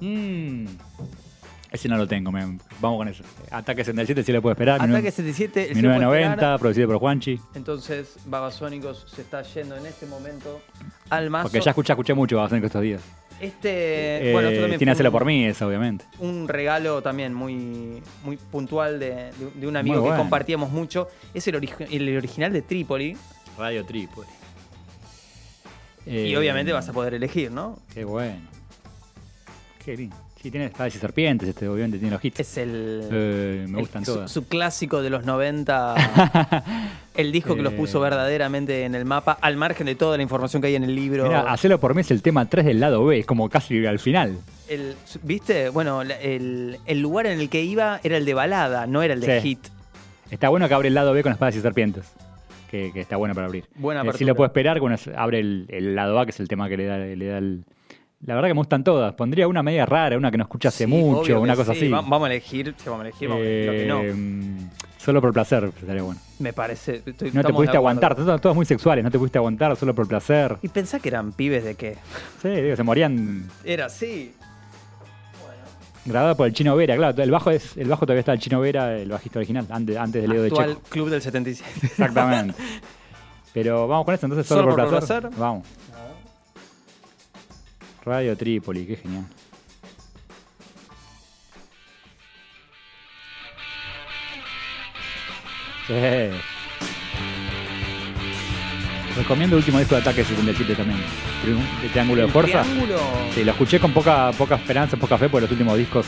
[0.00, 0.66] Mm.
[1.74, 3.24] Ese no lo tengo, vamos con eso.
[3.50, 4.80] Ataque 77 sí le puedo esperar.
[4.80, 5.70] Ataque 77.
[5.70, 7.40] el 1990, Cielo producido por Juanchi.
[7.54, 10.60] Entonces, Babasónicos se está yendo en este momento
[11.10, 11.48] al mazo.
[11.48, 13.02] Porque ya escuché, escuché mucho Babasónicos estos días.
[13.40, 14.30] Este.
[14.30, 16.04] Eh, bueno, esto también tiene un- por mí, eso, obviamente.
[16.20, 21.08] un regalo también muy, muy puntual de, de- de un amigo que compartíamos mucho.
[21.34, 23.16] Es el, origi- el original de Trípoli.
[23.58, 24.28] Radio Trípoli.
[26.06, 27.78] y obviamente vas a poder elegir, ¿no?
[27.92, 28.40] Qué bueno.
[29.84, 30.16] Qué lindo.
[30.44, 32.38] Sí, tiene espadas y serpientes, este, obviamente tiene los hits.
[32.40, 33.08] Es el.
[33.10, 34.30] Eh, me el- gustan su, todas.
[34.30, 35.94] su clásico de los 90.
[37.14, 38.02] el disco que los puso Eh.
[38.10, 41.24] verdaderamente en el mapa, al margen de toda la información que hay en el libro.
[41.24, 43.98] Mirá, Hacelo por mí es el tema 3 del lado B, es como casi al
[43.98, 44.36] final.
[44.68, 45.70] El- ¿Viste?
[45.70, 49.20] Bueno, el, el lugar en el que iba era el de balada, no era el
[49.22, 49.48] de Sí.
[49.48, 49.60] hit.
[50.30, 52.04] Está bueno que abre el lado B con espadas y serpientes.
[52.70, 53.64] Que, que está bueno para abrir.
[53.76, 54.28] Buena Eh, apertura.
[54.28, 56.84] lo puedo esperar, bueno, abre el, el lado A, que es el tema que le
[56.84, 57.64] da, le da el...
[58.26, 59.12] La verdad que me gustan todas.
[59.14, 61.80] Pondría una media rara, una que no escuché hace Sí, mucho, una cosa sí.
[61.80, 61.88] así.
[61.90, 64.00] Va- Vamos a elegir, sí, vamos a elegir, vamos a elegir lo que no.
[64.02, 66.18] Eh, Solo por placer, estaría bueno.
[66.38, 66.96] Me parece.
[66.96, 67.76] estoy- No te estamos de pudiste acuerdo.
[67.76, 70.56] aguantar, todas, todas muy sexuales, no te pudiste aguantar solo por placer.
[70.62, 71.98] Y pensá que eran pibes de qué.
[72.40, 74.32] Sí, digo, se morían Era así.
[76.06, 78.60] grabada por el Chino Vera, claro, el bajo es el bajo todavía está el Chino
[78.60, 80.80] Vera, el bajista original, antes, antes de Leo de Actual Checo.
[80.88, 81.70] Club del 77.
[81.86, 82.54] Exactamente.
[83.52, 85.28] Pero vamos con esto, entonces solo, ¿Solo por, placer?
[85.36, 85.66] Vamos.
[88.04, 89.26] Radio Trípoli, qué genial.
[95.86, 95.94] Sí.
[99.16, 100.98] Recomiendo el último disco de Ataque 77 también.
[101.82, 102.62] De Triángulo de El Fuerza.
[102.62, 102.98] triángulo-
[103.34, 106.06] Sí, lo escuché con poca, poca esperanza, poca fe, porque los últimos discos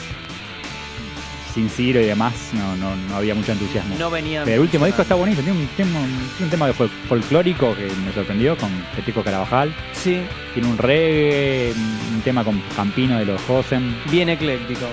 [1.57, 3.97] sin Ciro y demás no, no, no había mucho entusiasmo.
[3.99, 4.45] No venían.
[4.45, 6.71] Pero el último disco está bonito, tiene un, tiene un, tiene un tema
[7.09, 9.75] folclórico que me sorprendió con Petico Carabajal.
[9.95, 10.21] Sí,
[10.53, 11.73] Tiene un reggae,
[12.15, 13.97] un tema con Campino de los Josen.
[14.11, 14.87] bien ecléctico.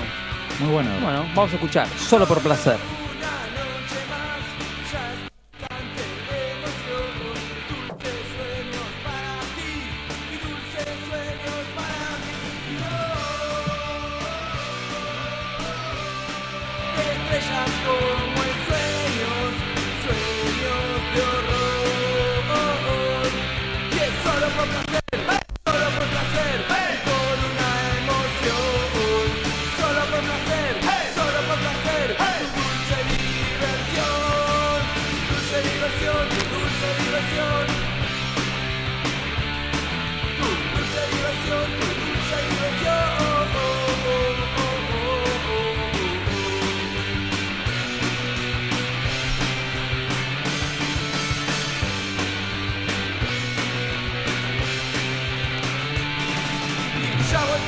[0.61, 0.89] Muy bueno.
[1.01, 2.78] Bueno, vamos a escuchar, solo por placer.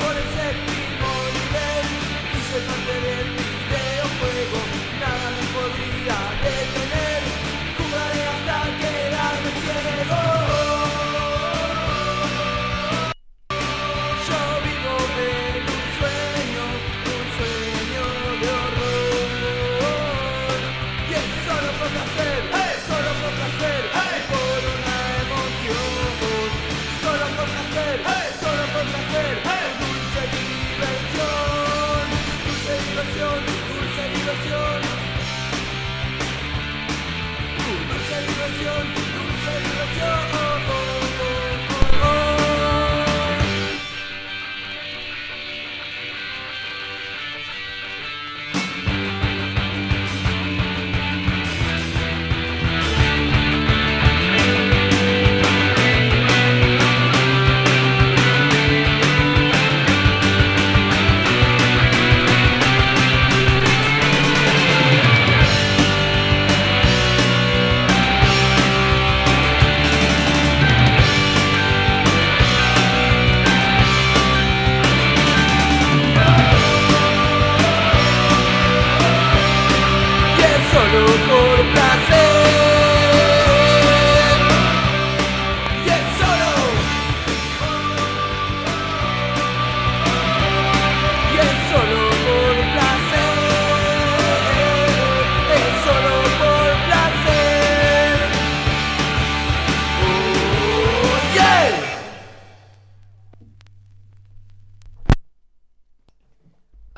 [0.00, 1.86] Por el séptimo nivel
[2.50, 3.45] soy parte del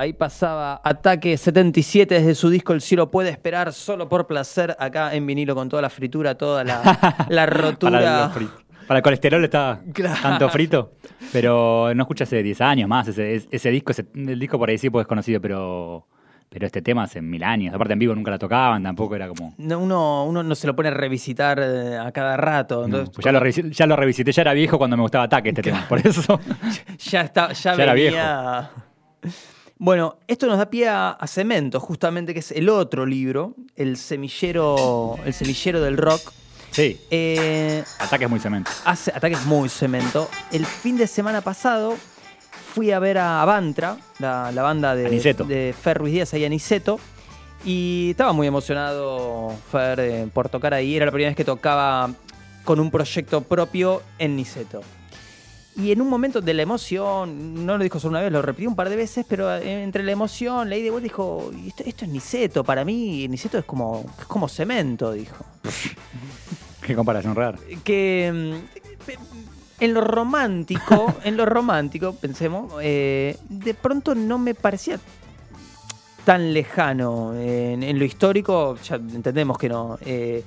[0.08, 5.14] Ahí pasaba Ataque 77 desde su disco El cielo puede esperar solo por placer acá
[5.14, 8.32] en vinilo con toda la fritura, toda la, la rotura.
[8.86, 10.16] Para, el colesterol está Claro.
[10.22, 10.92] tanto frito.
[11.30, 13.06] Pero no escucha hace 10 años más.
[13.08, 16.06] Ese, disco, ese- el disco por ahí sí pues es conocido, pero,
[16.48, 17.74] pero este tema hace mil años.
[17.74, 19.52] Aparte en vivo nunca la tocaban, tampoco era como.
[19.58, 22.78] No, uno, uno no se lo pone a revisitar eh, a cada rato.
[22.78, 25.24] no, Entonces, pues ya, lo revisité, ya lo revisité, ya era viejo cuando me gustaba
[25.24, 25.84] Ataque este tema.
[25.86, 26.40] Por eso.
[26.98, 28.70] ya está, ya, Ya era venía.
[29.78, 33.96] Bueno, esto nos da pie a, a Cemento, justamente, que es el otro libro, el
[33.96, 36.32] semillero, el semillero del rock.
[36.72, 38.70] Sí, Eh, Ataque es muy cemento.
[38.84, 40.28] hace ataques muy cemento.
[40.52, 41.94] El fin de semana pasado
[42.74, 45.44] fui a ver a Avantra, la, la banda de, Aniceto.
[45.44, 46.98] de Fer Ruiz Díaz ahí Aniceto.
[47.64, 50.94] Y estaba muy emocionado Fer eh, por tocar ahí.
[50.96, 52.10] Era la primera vez que tocaba
[52.64, 54.82] con un proyecto propio en Niceto.
[55.78, 58.68] Y en un momento de la emoción, no lo dijo solo una vez, lo repitió
[58.68, 61.84] un par de veces, pero eh, entre la emoción, la y vuelta dijo, "Y esto,
[61.86, 65.36] esto es Niceto, para mí Niceto es como, es como cemento, dijo
[66.82, 67.58] Qué comparación rara.
[67.84, 74.98] que mm, en lo romántico, en lo romántico, pensemos, eh, de pronto no me parecía
[76.24, 77.34] tan lejano.
[77.34, 79.96] En, en lo histórico, ya entendemos que no.
[80.04, 80.42] eh,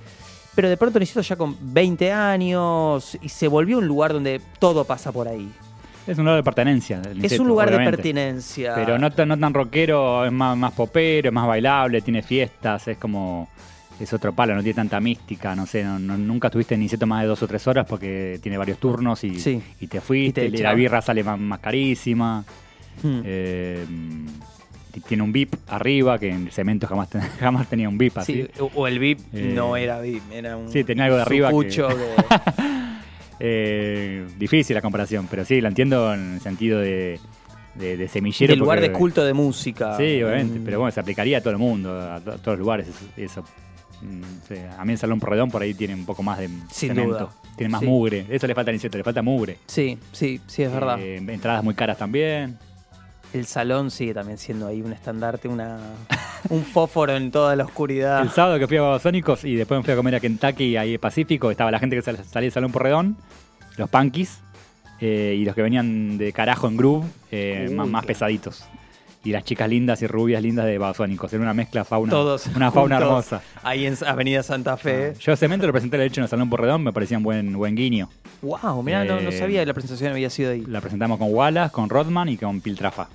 [0.55, 4.83] pero de pronto necesito ya con 20 años y se volvió un lugar donde todo
[4.85, 5.51] pasa por ahí.
[6.07, 7.01] Es un lugar de pertenencia.
[7.21, 8.73] es un lugar de pertinencia.
[8.75, 12.87] Pero no tan, no tan rockero, es más, más popero, es más bailable, tiene fiestas,
[12.87, 13.47] es como.
[13.99, 17.05] Es otro palo, no tiene tanta mística, no sé, no- no- nunca estuviste en Niceto
[17.05, 19.61] más de dos o tres horas porque tiene varios turnos y, Sí.
[19.79, 22.43] y te fuiste, Y te y la birra sale más, más carísima.
[23.03, 23.21] Hmm.
[23.23, 23.85] eh,
[24.99, 28.33] tiene un VIP arriba, que en cemento jamás, ten- jamás tenía un VIP así.
[28.33, 31.49] Sí, o- el VIP Eh, no era VIP, era un sí, tenía algo de arriba
[31.51, 31.85] que- que-
[33.43, 37.19] Eh, difícil la comparación, pero sí, la entiendo en el sentido de,
[37.75, 38.51] de, de semillero.
[38.51, 39.97] Del lugar porque- de culto de música.
[39.97, 40.63] Sí, obviamente, Mm.
[40.63, 42.87] pero bueno, se aplicaría a todo el mundo, a, to- a todos los lugares.
[43.17, 43.43] Eso.
[44.01, 46.89] Mm, sí, A mí el Salón Porredón por ahí tiene un poco más de Sin
[46.89, 47.13] cemento.
[47.13, 47.29] duda.
[47.55, 47.87] Tiene más Sí.
[47.87, 48.25] mugre.
[48.29, 49.57] Eso le falta al insecto, le falta mugre.
[49.65, 50.99] Sí, sí, sí, es verdad.
[50.99, 52.57] Eh, entradas muy caras también.
[53.33, 55.79] El salón sigue también siendo ahí un estandarte, una,
[56.49, 58.21] un fósforo en toda la oscuridad.
[58.21, 60.95] El sábado que fui a Babasónicos y después me fui a comer a Kentucky, ahí
[60.95, 63.15] en Pacífico, estaba la gente que sal- salía del Salón Porredón,
[63.77, 64.39] los punkies,
[64.99, 68.65] eh, y los que venían de carajo en groove, eh, Uy, más, pesaditos.
[69.23, 71.31] Y las chicas lindas y rubias lindas de Babasónicos.
[71.31, 72.09] Era una mezcla fauna.
[72.09, 72.47] Todos.
[72.55, 73.41] Una fauna hermosa.
[73.61, 75.13] Ahí en Avenida Santa Fe.
[75.19, 77.75] Yo Cemento lo presenté de hecho en el Salón Porredón, me parecía un buen, buen
[77.75, 78.09] guiño.
[78.41, 80.63] Wow, mirá, no, no Eh, sabía que la presentación había sido ahí.
[80.67, 83.09] La presentamos con Wallace, con Rodman y con Piltrafa.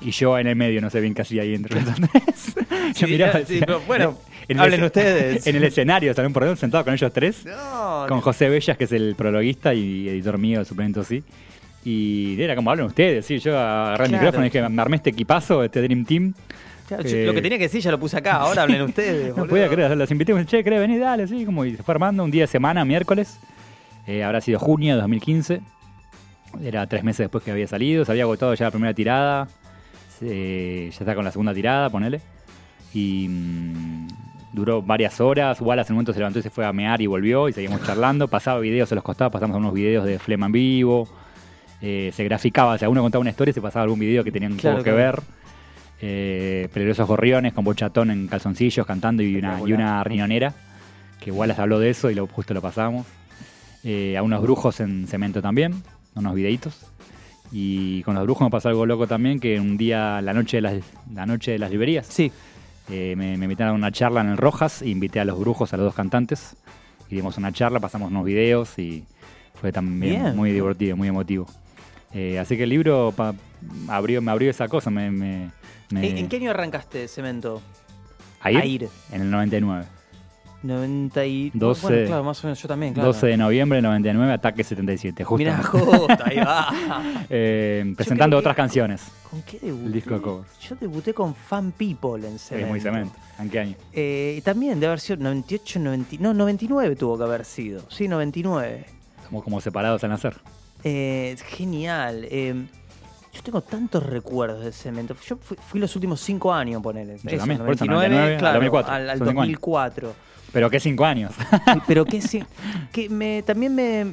[0.00, 2.54] Y yo en el medio, no sé bien qué hacía ahí entre los tres.
[2.96, 5.46] yo Sí, miraba, sí, decía, pero bueno, el hablen escen- ustedes.
[5.46, 7.44] En el escenario, Salón Porredón, sentado con ellos tres.
[7.44, 11.22] No, con José Bellas, que es el prologuista y editor mío de Suplemento Sí.
[11.84, 13.38] Y era como hablan ustedes, sí.
[13.38, 16.34] Yo agarré el micrófono y dije, me armé este equipazo, este Dream Team.
[16.86, 19.28] claro, yo- eh, lo que tenía que decir ya lo puse acá, ahora hablen ustedes.
[19.30, 19.48] No boludo.
[19.48, 21.00] podía creer, los invité, che, ¿querés venir?
[21.00, 21.44] Dale, sí.
[21.44, 23.38] Como, y se fue armando un día de semana, miércoles.
[24.06, 25.60] Eh, habrá sido junio de 2015.
[26.62, 28.04] Era tres meses después que había salido.
[28.04, 29.48] Se había agotado ya la primera tirada.
[30.18, 32.20] Se- ya está con la segunda tirada, ponele.
[32.94, 34.08] Y mm,
[34.52, 35.60] duró varias horas.
[35.60, 37.48] Wallace en un momento se levantó y se fue a mear y volvió.
[37.48, 38.28] Y seguimos charlando.
[38.28, 41.08] Pasaba videos a los costados, pasamos unos videos de Flema en vivo.
[41.82, 44.78] Eh, se graficaba, si alguno contaba una historia, se pasaba algún video que tenían Claro,
[44.78, 44.96] que claro.
[44.96, 45.20] ver.
[46.00, 50.54] Eh, peligrosos gorriones con bochatón en calzoncillos cantando y una, y una riñonera.
[51.20, 53.06] Que Wallace habló de eso y lo, justo lo pasamos.
[53.84, 55.74] Eh, a unos brujos en cemento también,
[56.14, 56.86] unos videitos.
[57.52, 60.60] Y con los brujos me pasó algo loco también, que un día, la noche de
[60.62, 60.74] las,
[61.12, 62.32] la noche de las librerías, Sí,
[62.90, 65.72] eh, me, me invitaron a una charla en el Rojas e invité a los brujos,
[65.72, 66.56] a los dos cantantes.
[67.10, 69.04] Y dimos una charla, pasamos unos videos y
[69.60, 70.36] fue también Bien.
[70.36, 71.46] muy divertido, muy emotivo.
[72.14, 73.34] Eh, así que el libro pa-
[73.88, 74.90] abrió, me abrió esa cosa.
[74.90, 75.50] Me, me-
[75.90, 77.62] me- ¿En, qué año arrancaste Cemento?
[78.40, 78.58] ¿A ir?
[78.58, 78.88] A ir.
[79.10, 79.84] En el 99.
[80.62, 81.50] 90 y...
[81.54, 83.08] 12 bueno, claro, más o menos yo también, claro.
[83.08, 85.24] 12 de noviembre del 99, Ataque 77.
[85.24, 85.36] Justo.
[85.38, 86.68] Mirá, justo, ahí va.
[87.28, 89.02] Eh, presentando creo que- otras canciones.
[89.28, 89.86] ¿Con qué debuté?
[89.86, 90.58] El disco de covers.
[90.60, 92.68] Yo debuté con Fan People en Es Cemento.
[92.68, 93.14] muy cemento.
[93.40, 93.74] ¿En qué año?
[93.92, 97.82] Eh, también debe haber sido 98, 90, no, 99 tuvo que haber sido.
[97.90, 98.84] Sí, 99.
[99.26, 100.36] Somos como separados al nacer.
[100.84, 102.26] Eh, genial.
[102.30, 102.54] Eh,
[103.32, 105.16] yo tengo tantos recuerdos de Cemento.
[105.26, 107.16] Yo fui, fui los últimos cinco años, poner.
[107.22, 109.52] Yo también, por eso, 99 al claro, 2004, al, al son cinco años.
[109.60, 110.14] 2004.
[110.52, 111.32] Pero qué cinco años.
[111.86, 112.44] Pero que sí,
[112.92, 114.06] que me, también me,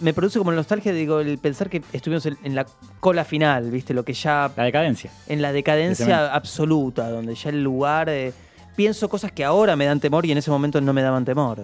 [0.00, 2.64] me produce como nostalgia, digo, el pensar que estuvimos en, en la
[2.98, 3.92] cola final, ¿viste?
[3.92, 5.10] Lo que ya La decadencia.
[5.28, 8.08] en la De decadencia absoluta, donde ya el lugar.
[8.08, 8.32] eh,
[8.74, 11.62] pienso cosas que ahora me dan temor y en ese momento no me daban temor.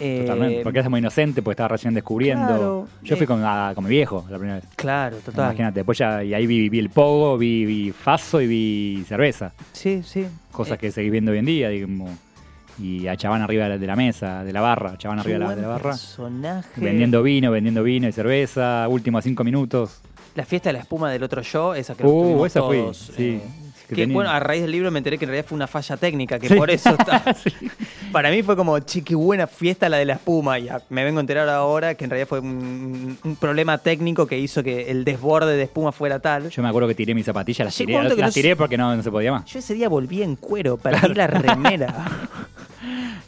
[0.00, 0.62] Eh, Totalmente.
[0.62, 2.46] Porque es muy inocente, porque estaba recién descubriendo.
[2.46, 3.26] claro, Yo fui eh.
[3.26, 4.64] con, a- con mi viejo la primera vez.
[4.76, 5.46] Claro, total.
[5.46, 5.80] Imagínate.
[5.80, 9.52] Después ya, y ahí vi, vi el pogo, vi, vi faso y vi cerveza.
[9.72, 10.26] Sí, sí.
[10.52, 12.10] Cosas Eh, que seguís viendo hoy en día, digamos.
[12.80, 15.34] Y a Chabán arriba de la, de la mesa, de la barra, Chabán qué arriba
[15.34, 15.90] de la, buen de la barra.
[15.90, 16.80] personaje.
[16.80, 20.00] Vendiendo vino, vendiendo vino y cerveza, últimos cinco minutos.
[20.36, 23.40] La fiesta de la espuma del otro yo, esa que Uh, esa fui, todos, sí.
[23.42, 23.42] eh,
[23.94, 26.38] Que bueno, a raíz del libro me enteré que en realidad fue una falla técnica,
[26.38, 26.54] que Sí.
[26.54, 27.22] por eso está.
[28.12, 30.58] Para mí fue como, chi, qué buena fiesta la de la espuma.
[30.58, 34.38] Y me vengo a enterar ahora que en realidad fue un, un problema técnico que
[34.38, 36.48] hizo que el desborde de espuma fuera tal.
[36.50, 39.02] Yo me acuerdo que tiré mis zapatillas, las tiré, las no tiré porque no, no
[39.02, 39.44] se podía más.
[39.46, 41.94] Yo ese día volví en cuero, perdí la remera.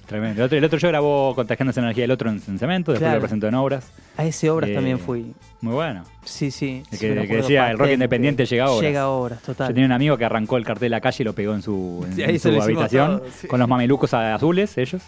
[0.06, 0.40] Tremendo.
[0.40, 3.16] El otro, el otro yo grabó Contagiándose Energía del otro en, en cemento, después Claro.
[3.16, 3.90] lo presentó en obras.
[4.16, 5.32] A ese obras Eh, también fui.
[5.60, 6.04] Muy bueno.
[6.24, 6.82] Sí, sí.
[6.90, 8.82] El que- el decía, el rock independiente llega a obras.
[8.82, 9.68] Llega a obras, total.
[9.68, 11.62] Yo tenía un amigo que arrancó el cartel de la calle y lo pegó en
[11.62, 13.46] su, en, en habitación sí.
[13.46, 15.02] con los mamelucos azules, ellos.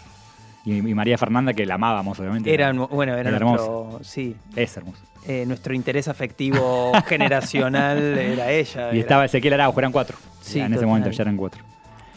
[0.65, 2.53] Y, y María Fernanda, que la amábamos, obviamente.
[2.53, 4.99] Era, bueno, era, Era nuestro, sí, Es hermoso.
[5.27, 8.87] eh, nuestro interés afectivo generacional era ella.
[8.87, 10.17] Y era- estaba Ezequiel Araujo, eran cuatro.
[10.41, 11.61] Sí, en ese momento ya eran cuatro.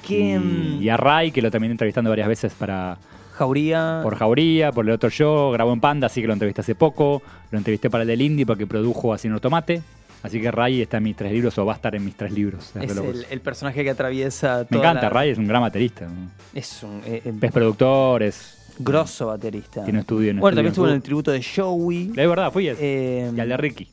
[0.07, 2.99] ¿Qué, mm, Y, y a Ray, que lo terminé entrevistando varias veces para,
[3.35, 4.01] Jauría.
[4.03, 7.23] por Jauría, por el otro yo, grabó en Panda, así que lo entrevisté hace poco.
[7.51, 9.83] Lo entrevisté para el del Indie porque produjo Haciendo Tomate.
[10.23, 12.33] Así que Ray está en mis tres libros o va a estar en mis tres
[12.33, 12.73] libros.
[12.75, 16.07] es el, el personaje que atraviesa Me toda encanta, la- Ray es un gran baterista.
[16.07, 16.31] ¿no?
[16.55, 19.85] Es un eh, eh, Es productor, es, grosso baterista.
[19.85, 22.09] tiene estudio en bueno, también estuvo en el tributo de Joey.
[22.17, 22.79] Es verdad, fui ese.
[22.83, 23.89] Eh, y al de Ricky.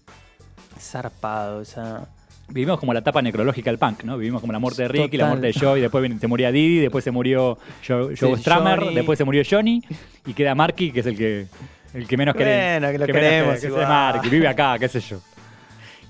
[0.79, 2.07] zarpado, esa.
[2.49, 4.17] Vivimos como la etapa necrológica del punk, ¿no?
[4.17, 5.39] Vivimos como la muerte de Ricky, la Total.
[5.39, 8.93] muerte de Joey, después se moría Didi, después se murió Joe, Joe Sí, Johnny.
[8.95, 9.81] después se murió Johnny
[10.25, 11.47] y queda Marky, que es el que
[11.93, 12.81] el que menos queremos.
[12.81, 13.87] Bueno, que lo queremos que- igual.
[13.87, 15.21] Marky, vive acá, qué sé yo.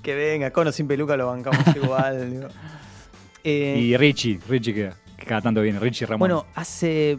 [0.02, 2.30] Que venga, con o sin peluca lo bancamos igual.
[2.30, 2.48] digo.
[3.44, 6.18] Eh, Y Richie, Richie que, que cada tanto viene, Richie Ramón.
[6.20, 7.18] Bueno, hace,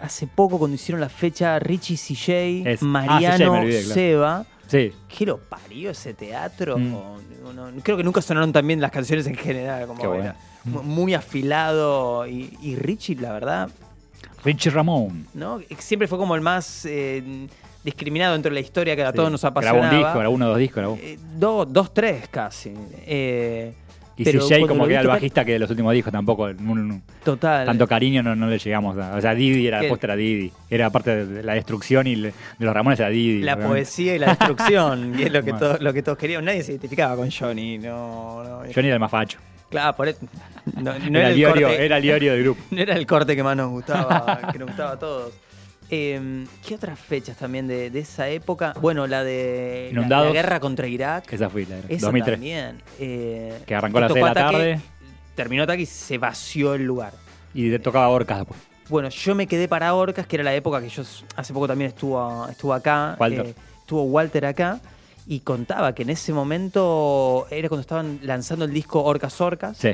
[0.00, 3.94] hace poco cuando hicieron la fecha Richie CJ, Es- ah, Mariano CJ me olvidé, claro.
[3.94, 4.92] Seba, Sí.
[5.08, 6.78] ¿Qué lo parió ese teatro?
[6.78, 6.94] Mm.
[6.94, 7.18] O-
[7.52, 9.86] no- creo que nunca sonaron tan bien las canciones en general.
[9.88, 10.34] Como Qué bueno.
[10.84, 12.26] muy afilado.
[12.26, 13.70] Y, y Richie, la verdad,
[14.44, 15.26] Richie Ramón.
[15.34, 15.60] ¿no?
[15.78, 17.48] Siempre fue como el más eh,
[17.82, 19.90] discriminado dentro de la historia que a todos nos Grabó apasionaba.
[19.90, 20.76] un disco, grabó uno o dos discos.
[20.76, 20.98] Grabó.
[21.00, 22.74] Eh, dos, tres casi.
[23.06, 23.72] Eh,
[24.18, 26.44] Y pero CJ como que era el tocar- bajista que de los últimos discos tampoco.
[26.44, 27.64] un- Total.
[27.66, 29.14] tanto cariño no, no le llegamos a.
[29.16, 30.50] O sea, Didi era, la posta era Didi.
[30.68, 33.42] Era parte de la destrucción y le- de los Ramones era Didi.
[33.42, 33.68] La obviamente.
[33.68, 35.58] poesía y la destrucción, y es lo que, Bueno.
[35.66, 36.44] todos, lo que todos queríamos.
[36.44, 37.78] Nadie se identificaba con Johnny.
[37.78, 38.58] No, no.
[38.74, 39.38] Johnny era el más facho.
[39.70, 40.18] Claro, por eso-
[40.76, 42.62] no, no era, era, el el Iorio, corte, era el Iorio del grupo.
[42.70, 45.32] no era el corte que más nos gustaba, que nos gustaba a todos.
[45.90, 48.74] Eh, ¿Qué otras fechas también de, de esa época?
[48.80, 51.32] Bueno, la de la- guerra contra Irak.
[51.32, 52.36] Esa fue la Eso 2003.
[52.36, 52.82] también.
[52.98, 54.80] eh, Que arrancó a las tocó seis de la ataque, tarde.
[55.34, 57.12] Terminó ataque y se vació el lugar.
[57.54, 58.60] Y te tocaba Orcas después.
[58.90, 61.02] Bueno, yo me quedé para Orcas, que era la época que yo
[61.36, 63.16] hace poco también estuvo, estuvo acá.
[63.18, 63.46] Walter.
[63.46, 64.80] eh, estuvo Walter acá.
[65.26, 69.76] Y contaba que en ese momento era cuando estaban lanzando el disco Orcas Orcas.
[69.76, 69.90] Sí.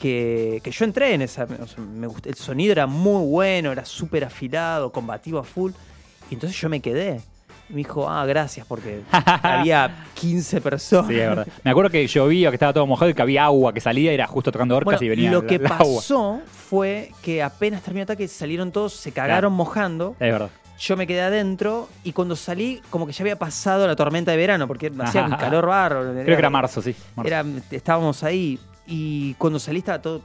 [0.00, 1.44] Que, que yo entré en esa.
[1.44, 5.72] o sea, me gustó- el sonido era muy bueno, era súper afilado, combativo a full.
[6.30, 7.20] Y entonces yo me quedé.
[7.68, 9.00] Y me dijo, ah, gracias, porque
[9.42, 11.08] había 15 personas.
[11.08, 11.46] Sí, es verdad.
[11.64, 14.26] Me acuerdo que llovía, que estaba todo mojado y que había agua que salía, era
[14.26, 15.78] justo tocando orcas Bueno, y venía lo la- que agua.
[15.78, 20.12] pasó fue que apenas terminó el ataque, salieron todos, se cagaron mojando.
[20.20, 20.50] Es verdad.
[20.78, 24.36] Yo me quedé adentro y cuando salí, como que ya había pasado la tormenta de
[24.36, 26.12] verano, porque hacía un calor bárbaro.
[26.12, 26.94] Creo que era marzo, sí.
[27.16, 27.26] marzo.
[27.28, 30.22] Era, estábamos ahí y cuando salí estaba todo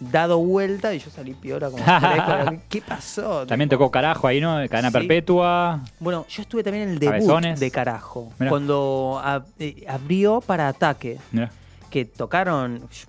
[0.00, 2.62] dado vuelta y yo salí peor como fresco.
[2.68, 3.46] ¿Qué pasó?
[3.46, 4.56] También tocó carajo ahí, ¿no?
[4.68, 4.94] Cadena Sí.
[4.98, 5.80] perpetua.
[6.00, 7.60] Bueno, yo estuve también en el debut Cabezones.
[7.60, 8.32] de Carajo.
[8.38, 8.48] Mirá.
[8.50, 11.50] Cuando ab- eh, abrió para Ataque, Mirá,
[11.90, 12.80] que tocaron...
[12.80, 13.06] yo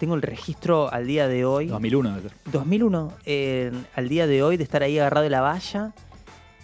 [0.00, 1.66] tengo el registro al día de hoy.
[1.66, 2.38] 2001 debe ser.
[2.52, 5.92] 2001, eh, al día de hoy, de estar ahí agarrado de la valla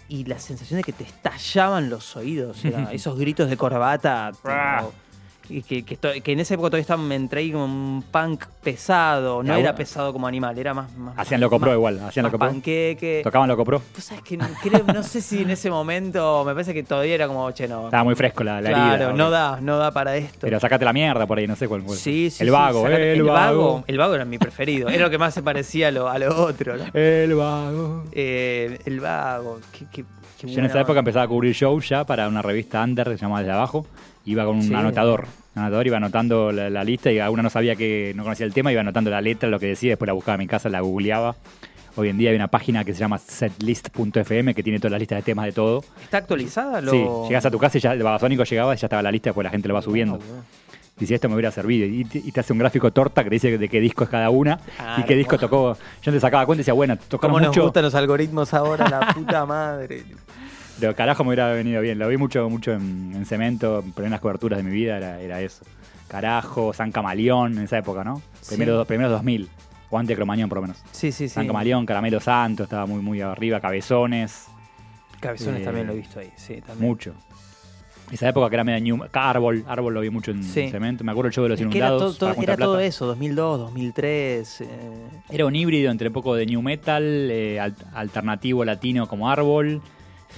[0.07, 2.63] y la sensación de que te estallaban los oídos.
[2.63, 4.31] era esos gritos de corbata.
[5.49, 8.03] Y que, que, estoy- que en esa época todavía estaba, me entré ahí como un
[8.11, 9.43] punk pesado.
[9.43, 10.95] No era pesado como animal, era más.
[10.97, 12.47] más Hacían Loco Pro igual, hacían Loco Pro.
[12.49, 13.21] panqueque.
[13.23, 13.81] Tocaban Loco Pro.
[13.95, 17.15] Vos sabés que no, creo- no sé si en ese momento me parece que todavía
[17.15, 17.85] era como, che, no.
[17.85, 19.13] Estaba muy fresco la, la claro, herida.
[19.13, 20.39] no da, no da para esto.
[20.41, 21.95] Pero sacate la mierda por ahí, no sé cuál fue.
[21.95, 23.83] Sí, sí, El sí, vago, sacate- el, vago.
[23.87, 24.89] El vago era mi preferido.
[24.89, 26.75] Era lo que más se parecía a lo, a lo otro.
[26.77, 26.83] ¿no?
[26.93, 28.03] El vago.
[28.11, 29.59] Eh, el vago.
[29.71, 30.05] Qué, qué-
[30.39, 33.17] qué Yo en esa época empezaba a cubrir shows ya para una revista under que
[33.17, 33.85] se llamaba Desde Abajo.
[34.25, 34.73] Iba con un Sí.
[34.73, 35.25] anotador.
[35.55, 38.53] Un anotador iba anotando la, la lista y alguna no sabía que no conocía el
[38.53, 40.81] tema, iba anotando la letra, lo que decía, después la buscaba en mi casa, la
[40.81, 41.35] googleaba.
[41.97, 45.17] Hoy en día hay una página que se llama setlist.fm que tiene todas las listas
[45.19, 45.83] de temas de todo.
[46.03, 46.81] ¿Está actualizada?
[46.81, 46.91] Lo...
[46.91, 49.29] Sí, llegas a tu casa y ya el babasónico llegaba y ya estaba la lista,
[49.29, 50.17] después la gente lo va subiendo.
[50.17, 50.43] Bueno.
[50.99, 51.85] Y si esto me hubiera servido.
[51.85, 54.29] Y te, y te hace un gráfico torta que dice de qué disco es cada
[54.29, 55.01] una Claro.
[55.01, 55.77] y qué disco tocó.
[56.01, 57.63] Yo te sacaba cuenta y decía, bueno, tocamos ¿Cómo nos mucho.
[57.63, 58.87] gustan los algoritmos ahora?
[58.89, 60.03] La puta madre.
[60.79, 61.97] De carajo me hubiera venido bien.
[61.99, 65.21] Lo vi mucho, mucho en, en cemento, pero en las coberturas de mi vida era,
[65.21, 65.63] era eso.
[66.07, 68.21] Carajo, San Camaleón en esa época, ¿no?
[68.41, 68.55] Sí.
[68.55, 69.49] Primero, primeros 2000.
[69.89, 70.77] O antes de Cromañón, por lo menos.
[70.91, 71.29] Sí, sí, sí.
[71.29, 73.59] San Camaleón, Caramelo Santo, estaba muy, muy arriba.
[73.61, 74.47] Cabezones,
[75.19, 76.31] Cabezones Eh, también lo he visto ahí.
[76.35, 76.89] Sí, también.
[76.89, 77.13] mucho.
[78.11, 79.07] Esa época que era medio New...
[79.13, 80.69] Árbol, Árbol lo vi mucho en Sí.
[80.69, 81.03] cemento.
[81.03, 82.17] Me acuerdo el show de los Es que era, inundados.
[82.19, 84.61] todo, todo- era todo eso, 2002, 2003.
[84.61, 84.67] eh,
[85.29, 89.81] Era un híbrido entre un poco de new metal, eh, al- alternativo latino como Árbol.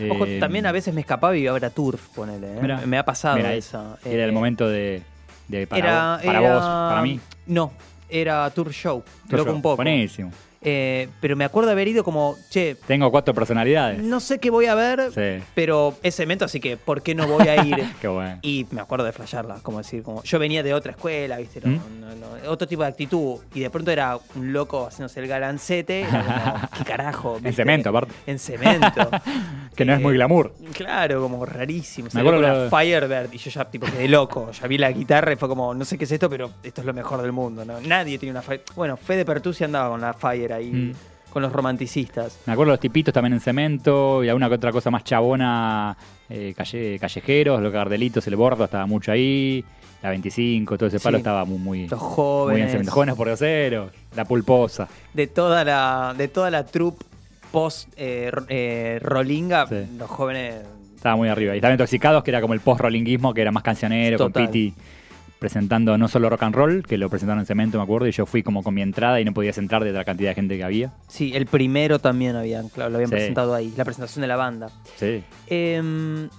[0.10, 2.48] Ojo, eh, también a veces me escapaba y iba a ver a Turf, ponele.
[2.58, 2.60] ¿eh?
[2.62, 3.98] Mirá, me ha pasado mira, esa.
[4.06, 5.02] Era el eh, momento de,
[5.48, 7.20] de para, era, vos, para era- vos, para mí.
[7.48, 7.72] No,
[8.10, 9.04] era Tour Show.
[9.30, 9.76] Yo- Loco un poco.
[9.78, 10.32] Buenísimo.
[10.70, 14.04] Eh, pero me acuerdo haber ido como, che, Tengo cuatro personalidades.
[14.04, 17.26] no sé qué voy a ver, Sí, pero es cemento, así que ¿por qué no
[17.26, 17.78] voy a ir?
[18.02, 18.40] qué bueno.
[18.42, 21.62] Y me acuerdo de flashearla, como decir, como yo venía de otra escuela, ¿viste?
[21.64, 22.02] No, ¿Mm?
[22.02, 23.40] no, no, otro tipo de actitud.
[23.54, 26.06] Y de pronto era un loco haciéndose el galancete.
[26.10, 26.24] como,
[26.78, 27.40] ¿Qué carajo?
[27.42, 28.14] En cemento, aparte.
[28.26, 29.10] En cemento.
[29.78, 30.56] Que no es muy glamour.
[30.74, 32.10] Claro, como rarísimo.
[32.10, 34.50] Se Me acuerdo la Firebird y yo ya tipo quedé loco.
[34.52, 36.88] Ya vi la guitarra y fue como, no sé qué es esto, pero esto es
[36.88, 37.64] lo mejor del mundo.
[37.64, 37.80] ¿no?
[37.82, 38.64] Nadie tiene una Fire.
[38.76, 40.92] Bueno, Fede Pertusi andaba con la Fire ahí, Mm.
[41.32, 42.40] con los romanticistas.
[42.46, 45.96] Me acuerdo los tipitos también en cemento y alguna que otra cosa más chabona,
[46.30, 49.64] eh, calle, callejeros, los Gardelitos, el Bordo estaba mucho ahí,
[50.02, 51.22] la 25, todo ese palo Sí.
[51.22, 52.72] estaba muy, muy, Los muy en jóvenes.
[52.72, 52.92] cemento.
[52.92, 54.88] Jóvenes por dioseros, la pulposa.
[55.14, 57.04] de toda la de toda la troupe
[57.52, 59.76] post eh, eh, Rolinga, Sí.
[59.98, 60.56] los jóvenes
[60.96, 61.54] Estaba muy arriba.
[61.54, 64.34] Y estaban intoxicados, que era como el post-rollinguismo, que era más cancionero, Total.
[64.46, 64.74] con Piti
[65.40, 68.26] presentando no solo rock and roll, que lo presentaron en cemento, me acuerdo, y yo
[68.26, 70.64] fui como con mi entrada y no podías entrar de la cantidad de gente que
[70.64, 70.94] había.
[71.08, 73.16] Sí, el primero también habían, claro, lo habían Sí.
[73.16, 74.70] presentado ahí, la presentación de la banda.
[74.96, 75.24] Sí.
[75.48, 76.30] Em,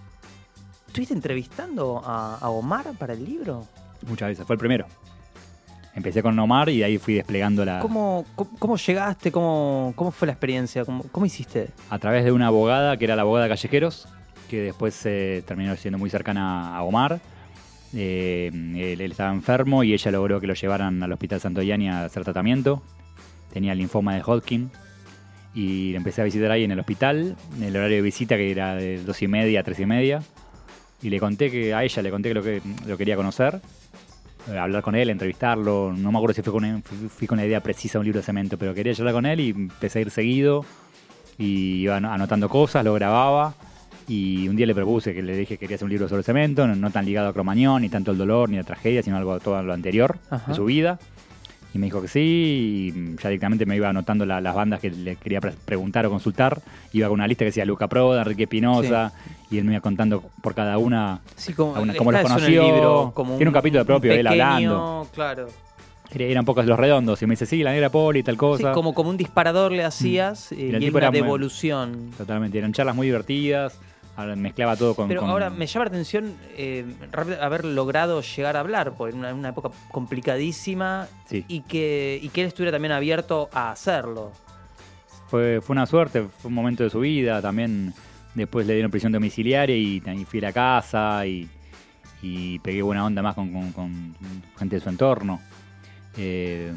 [0.88, 3.66] ¿Estuviste entrevistando a, a Omar para el libro?
[4.08, 4.46] Muchas veces.
[4.46, 4.86] Fue el primero.
[5.94, 7.80] Empecé con Omar y de ahí fui desplegando la.
[7.80, 9.32] ¿Cómo, cómo, cómo llegaste?
[9.32, 10.84] ¿Cómo, ¿Cómo fue la experiencia?
[10.84, 11.70] ¿Cómo, cómo hiciste?
[11.90, 14.06] A través de una abogada, que era la abogada de Callejeros,
[14.48, 17.20] que después eh, terminó siendo muy cercana a Omar.
[17.94, 22.24] Eh, él, estaba enfermo y ella logró que lo llevaran al Hospital Santoyani a hacer
[22.24, 22.82] tratamiento.
[23.52, 24.70] Tenía linfoma de Hodgkin
[25.54, 28.50] y lo empecé a visitar ahí en el hospital, en el horario de visita que
[28.50, 30.22] era de dos y media a tres y media.
[31.02, 33.60] Y le conté que a ella le conté que lo, que lo quería conocer,
[34.50, 35.94] eh, hablar con él, entrevistarlo.
[35.96, 38.20] No me acuerdo si fue con, fui, fui con la idea precisa de un libro
[38.20, 40.64] de cemento, pero quería hablar con él y empecé a ir seguido.
[41.38, 43.54] Y iba ano- anotando cosas, lo grababa.
[44.08, 46.66] Y un día le propuse que le dije que quería hacer un libro sobre cemento,
[46.66, 49.38] no, no tan ligado a Cromañón, ni tanto el dolor, ni la tragedia, sino algo
[49.38, 50.50] todo lo anterior Ajá.
[50.50, 50.98] de su vida.
[51.74, 54.90] Y me dijo que sí, y ya directamente me iba anotando la- las bandas que
[54.90, 56.62] le quería pre- preguntar o consultar.
[56.94, 59.12] Iba con una lista que decía Luca Proda, Enrique Espinosa,
[59.50, 62.62] y él me iba contando por cada una Sí, como, a una- cómo los conoció.
[62.62, 65.06] libro, como Tiene un capítulo propio de él hablando.
[65.14, 65.48] Claro.
[66.14, 67.20] Eran pocos los redondos.
[67.20, 68.72] Y me dice, sí, la negra poli, tal Sí, cosa.
[68.72, 72.12] como, como un disparador le hacías eh, Y y tipo una era muy- devolución.
[72.16, 72.56] Totalmente.
[72.56, 73.78] Eran charlas muy divertidas.
[74.18, 75.06] Ahora mezclaba todo con.
[75.06, 76.84] Pero con- ahora me llama la atención eh,
[77.40, 81.44] haber logrado llegar a hablar, porque en una, una época complicadísima Sí.
[81.46, 84.32] y, que, y que él estuviera también abierto a hacerlo.
[85.28, 87.40] Fue, fue una suerte, fue un momento de su vida.
[87.40, 87.94] También
[88.34, 91.48] después le dieron prisión domiciliaria y, y fui a la casa y,
[92.20, 94.14] y pegué buena onda más con, con- con
[94.58, 95.40] gente de su entorno.
[96.16, 96.72] Eh,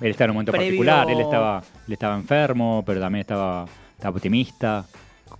[0.00, 3.66] él estaba en un momento previo- particular, él estaba, él estaba enfermo, pero también estaba,
[3.98, 4.86] estaba optimista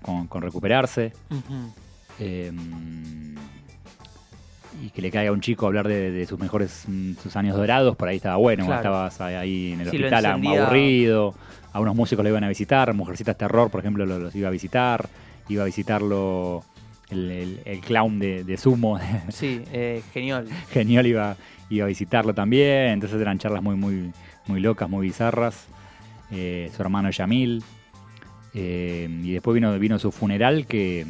[0.04, 1.12] con, con recuperarse.
[2.20, 2.52] Eh,
[4.82, 7.56] y que le caiga a un chico hablar de, de sus mejores mm, sus años
[7.56, 8.80] dorados, por ahí estaba bueno, Claro.
[8.80, 11.34] estabas ahí en el hospital aburrido,
[11.72, 14.50] a unos músicos lo iban a visitar, Mujercitas Terror, por ejemplo, lo- los iba a
[14.50, 15.08] visitar,
[15.48, 16.64] iba a visitarlo
[17.10, 18.98] el, el- el clown de, de Sumo,
[19.30, 20.48] Sí, eh, genial.
[20.70, 21.36] genial, iba,
[21.70, 24.12] iba a visitarlo también, entonces eran charlas muy, muy,
[24.46, 25.66] muy locas, muy bizarras,
[26.32, 27.62] Eh, su hermano Yamil,
[28.54, 31.06] eh, y después vino, vino su funeral que,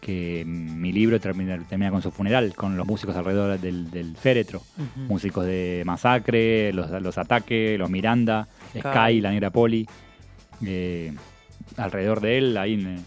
[0.00, 4.62] que mi libro termina, termina con su funeral, con los músicos alrededor del, del féretro.
[4.96, 8.80] Músicos de Masacre, los, los Ataques, los Miranda, Sky.
[8.80, 9.86] Sky, la Negra Poli.
[10.64, 11.12] eh,
[11.76, 13.04] alrededor de él, ahí en,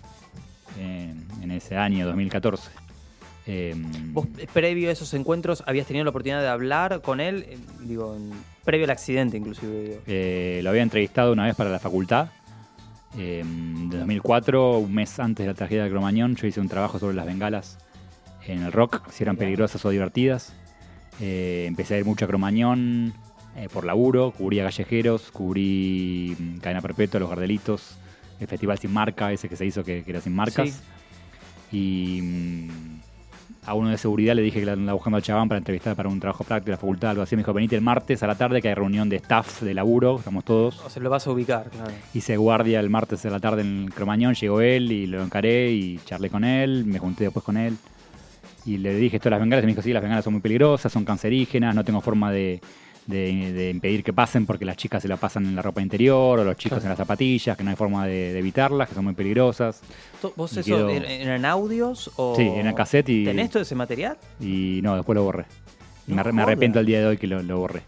[0.80, 2.70] en- en ese año 2014.
[3.50, 3.74] Eh,
[4.12, 8.18] Vos, previo a esos encuentros, habías tenido la oportunidad de hablar con él, eh, digo,
[8.66, 10.00] previo al accidente inclusive.
[10.08, 12.28] eh, lo había entrevistado una vez para la facultad.
[13.18, 17.00] Eh, de 2004, un mes antes de la tragedia de Cromañón, yo hice un trabajo
[17.00, 17.78] sobre las bengalas
[18.46, 20.54] en el rock, si eran peligrosas o divertidas.
[21.20, 23.14] Eh, empecé a ir mucho a Cromañón
[23.56, 27.98] eh, por laburo, cubría callejeros, cubrí mm, Cadena Perpetua, Los Gardelitos,
[28.40, 30.82] el Festival Sin Marca, ese que se hizo que, que era sin marcas.
[31.72, 33.00] Y mm,
[33.68, 36.08] a uno de seguridad le dije que la andaba buscando al chabán para entrevistar para
[36.08, 37.36] un trabajo práctico de la facultad, algo así.
[37.36, 40.18] Me dijo, venite el martes a la tarde que hay reunión de staff de laburo,
[40.20, 40.80] estamos todos.
[40.86, 41.92] O sea, lo vas a ubicar, claro.
[42.14, 45.70] Hice guardia el martes a la tarde en el Cromañón, llegó él y lo encaré
[45.72, 47.76] y charlé con él, me junté después con él.
[48.66, 50.42] Y le dije esto de las bengalas y me dijo, sí, las bengalas son muy
[50.42, 52.62] peligrosas, son cancerígenas, no tengo forma de,
[53.08, 56.40] de- de impedir que pasen porque las chicas se la pasan en la ropa interior
[56.40, 59.06] o los chicos en las zapatillas, que no hay forma de, de evitarlas, que son
[59.06, 59.82] muy peligrosas.
[60.36, 62.36] ¿Vos Y eso er- eran audios o...?
[62.36, 64.18] Sí, en el cassette y- ¿Tenés todo ese material?
[64.40, 65.46] Y no, después lo borré.
[66.06, 67.82] No me, arrepiento el día de hoy que lo, lo borré.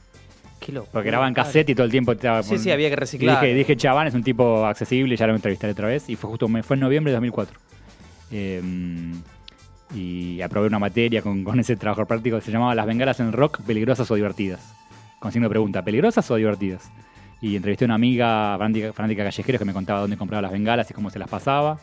[0.91, 3.41] Porque en cassette y todo el tiempo estaba Sí, sí, había que reciclar.
[3.41, 6.07] dije, dije, Chabán es un tipo accesible, ya lo entrevistaré otra vez.
[6.09, 7.57] Y fue justo, fue en noviembre de 2004.
[8.32, 8.61] Eh,
[9.95, 13.32] y aprobé una materia con, con ese trabajo práctico que se llamaba Las bengalas en
[13.32, 14.61] rock, peligrosas o divertidas.
[15.20, 16.89] Con signo de pregunta, ¿peligrosas o divertidas?
[17.41, 20.89] Y entrevisté a una amiga fanática, fanática callejera que me contaba dónde compraba las bengalas
[20.91, 21.78] y cómo se las pasaba.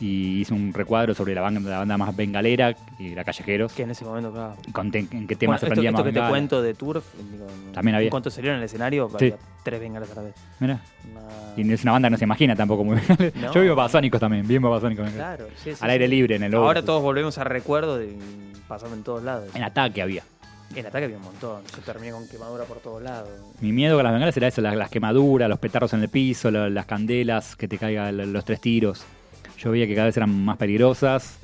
[0.00, 3.72] Y hice un recuadro sobre la banda, la banda más bengalera, y la Callejeros.
[3.72, 4.56] Que en ese momento, claro.
[4.72, 7.04] Conté en qué Bueno, temas se esto, prendía esto más que te cuento de Turf,
[7.30, 8.06] digo, También había.
[8.06, 9.14] En cuanto salieron al escenario, Sí.
[9.26, 10.34] había tres bengalas a la vez.
[10.58, 10.80] Mirá.
[11.12, 11.22] Una-
[11.70, 13.32] Y es una banda que no se imagina tampoco muy bien.
[13.36, 13.52] No.
[13.54, 15.08] Yo vivo Babasónicos también, bien Babasónicos.
[15.10, 16.54] Claro, sí, sí, Al aire libre, en el.
[16.56, 18.18] Ahora todos volvemos a recuerdos de
[18.66, 19.54] pasando en todos lados.
[19.54, 20.24] En ataque había.
[20.76, 21.62] En ataque había un montón.
[21.74, 23.28] Yo terminé con quemadura por todos lados.
[23.60, 26.50] Mi miedo con las bengalas era eso, las, las quemaduras, los petardos en el piso,
[26.50, 29.04] la- las candelas, que te caigan los tres tiros.
[29.58, 31.38] Yo veía que cada vez eran más peligrosas,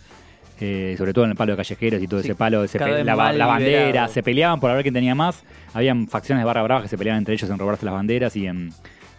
[0.60, 3.14] eh, sobre todo en el palo de callejeros y todo Sí, ese palo, se la,
[3.14, 4.12] bandera, liberado.
[4.12, 5.42] se peleaban por ver quién tenía más.
[5.72, 8.46] Habían facciones de barra brava que se peleaban entre ellos en robarse las banderas y
[8.46, 8.72] en,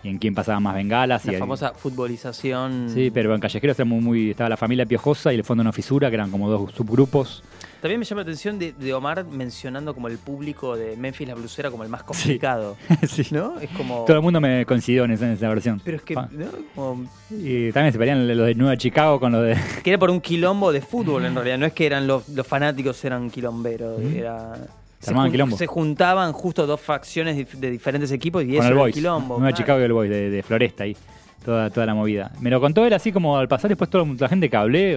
[0.03, 1.26] y en quién pasaba más bengalas.
[1.26, 2.89] La y famosa futbolización.
[2.93, 5.72] Sí, pero en callejeros era muy, muy- estaba la familia Piojosa y el fondo no
[5.72, 7.43] fisura, que eran como dos subgrupos.
[7.82, 11.34] También me llama la atención de, de Omar mencionando como el público de Memphis la
[11.36, 12.78] blusera como el más complicado.
[13.08, 13.26] Sí.
[13.32, 13.60] ¿No?
[13.60, 14.06] Es como.
[14.06, 15.82] Todo el mundo me coincidió en esa, en esa versión.
[15.84, 16.16] Pero es que.
[16.16, 16.30] Ah.
[16.32, 16.46] ¿no?
[16.76, 19.58] Como- Y también se pelean los de Nueva Chicago con los de.
[19.84, 21.58] que era por un quilombo de fútbol en realidad.
[21.58, 24.00] No es que eran los, los fanáticos eran quilomberos.
[24.02, 24.56] Era.
[25.00, 25.58] Se jun- quilombo.
[25.58, 28.94] se juntaban justo dos facciones de diferentes equipos y con eso el era Boys.
[28.94, 29.40] quilombo.
[29.40, 29.58] Nueva claro.
[29.58, 30.96] Chicago y el Boys de, de Floresta ahí.
[31.44, 32.32] Toda, toda la movida.
[32.39, 34.94] Me lo contó él así como al pasar, después toda la gente que hablé,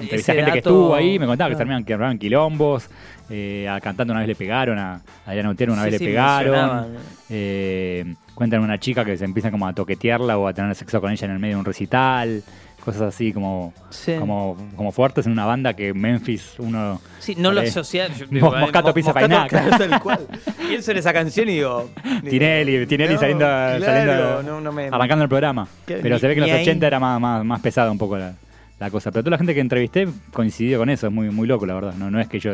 [0.00, 1.58] entrevisté a gente que estuvo ahí, me contaba que Ah.
[1.58, 2.88] terminaban que armaban quilombos,
[3.30, 6.10] eh, a cantante una vez le pegaron, a Adriana Otero una Sí, vez sí, le
[6.10, 6.50] pegaron.
[6.52, 6.88] mencionaban.
[7.30, 11.10] Eh, cuentan una chica que se empieza como a toquetearla o a tener sexo con
[11.10, 12.42] ella en el medio de un recital.
[12.84, 14.14] Cosas así como, Sí.
[14.16, 17.00] como, como fuertes en una banda que Memphis uno...
[17.18, 18.06] Sí, no lo asocia.
[18.30, 19.48] Moscato Mo- Pizza Moscato, Painá.
[19.48, 20.20] claro, tal cual.
[20.68, 21.90] Pienso en esa canción y digo.
[22.30, 25.66] Tinelli, Tinelli no, saliendo, claro, saliendo no, no me- arrancando el programa.
[25.84, 26.62] Que Pero ni- se ve que en los ahí.
[26.62, 28.34] 80 era más, más, más pesada un poco la,
[28.78, 29.10] la cosa.
[29.10, 31.94] Pero toda la gente que entrevisté coincidió con eso, es muy, muy loco, la verdad.
[31.94, 32.52] No, no es que yo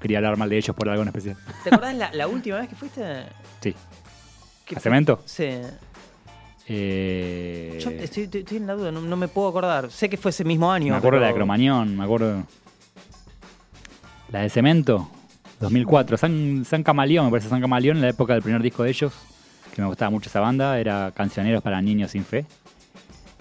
[0.00, 1.36] quería hablar mal de ellos por algo en especial.
[1.64, 3.02] ¿Te acordás la, la última vez que fuiste?
[3.60, 3.74] Sí.
[4.64, 4.80] ¿Qué ¿A?
[4.80, 5.20] Cemento?
[5.24, 5.48] Sí.
[6.72, 9.90] Eh, Yo estoy, estoy- estoy en la duda, no, no me puedo acordar.
[9.90, 10.92] Sé que fue ese mismo año.
[10.92, 12.44] me acuerdo de la de Cromañón, me acuerdo.
[14.30, 15.10] La de Cemento,
[15.58, 16.16] 2004.
[16.16, 19.12] San, San Camaleón, me parece San Camaleón, en la época del primer disco de ellos,
[19.74, 22.46] que me gustaba mucho esa banda, era Cancioneros para Niños Sin Fe.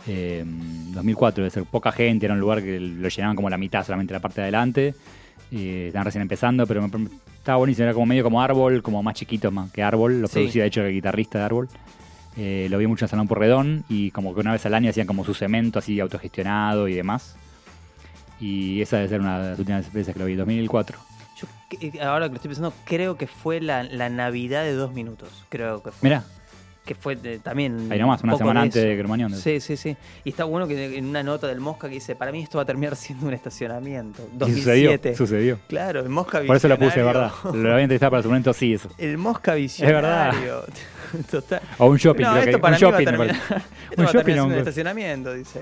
[0.07, 3.86] Eh, 2004, debe ser poca gente, era un lugar que lo llenaban como la mitad,
[3.86, 4.95] solamente la parte de adelante.
[5.52, 9.16] Eh, estaban recién empezando, pero me- estaba buenísimo, era como medio como árbol, como más
[9.16, 10.34] chiquito más que árbol, lo Sí.
[10.34, 11.70] producía de hecho el guitarrista de árbol.
[12.38, 15.08] Eh, lo vi mucho en Salón Porredón y como que una vez al año hacían
[15.08, 17.36] como su cemento así autogestionado y demás.
[18.39, 20.97] Y esa debe ser una de las últimas veces que lo vi, 2004.
[21.38, 24.93] Yo, que- ahora que lo estoy pensando, creo que fue la, la Navidad de dos
[24.93, 25.30] minutos.
[25.50, 26.08] Creo que fue.
[26.10, 26.24] Mirá,
[26.90, 27.88] Que fue de- también.
[27.92, 29.32] ahí nomás, un una semana antes de Cromañón.
[29.36, 29.96] Sí, sí, sí.
[30.24, 32.64] Y está bueno que en una nota del Mosca que dice: Para mí esto va
[32.64, 34.28] a terminar siendo un estacionamiento.
[34.34, 35.16] Y 2007.
[35.16, 35.60] sucedió, sucedió.
[35.68, 37.22] Claro, el Mosca Por eso lo puse, visionario.
[37.44, 37.54] ¿verdad?
[37.62, 38.90] Lo había entrevistado para su momento, sí, eso.
[38.98, 39.62] El Mosca verdad.
[39.62, 40.64] visionario.
[41.30, 41.62] Total.
[41.78, 43.36] O un shopping, No, esto para un mí va a shopping, terminar,
[43.92, 45.62] esto Un va a terminar un- estacionamiento, dice.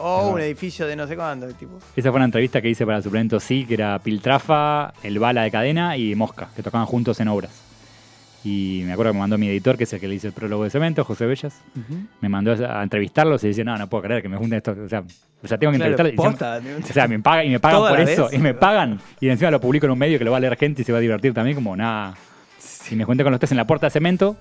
[0.00, 1.46] O un edificio de no sé cuándo.
[1.54, 1.78] Tipo.
[1.96, 5.42] Esa fue una entrevista que hice para el suplemento Sí, que era Piltrafa, El Bala
[5.44, 7.62] de Cadena y Mosca, que tocaban juntos en obras.
[8.48, 10.32] Y me acuerdo que me mandó mi editor, que es el que le hizo el
[10.32, 11.60] prólogo de Cemento, José Bellas.
[12.20, 14.76] Me mandó a entrevistarlos y decía, no, no puedo creer que me junten esto.
[14.84, 15.02] O sea,
[15.42, 16.80] o sea tengo que Claro, entrevistarlos.
[16.86, 18.26] Y o sea, me pagan y me pagan por eso.
[18.26, 18.34] vez.
[18.34, 19.00] Y me pagan.
[19.20, 20.92] Y encima lo publico en un medio que lo va a leer gente y se
[20.92, 21.56] va a divertir también.
[21.56, 22.14] Como nada.
[22.56, 24.36] Si me junté con los tres en la puerta de Cemento,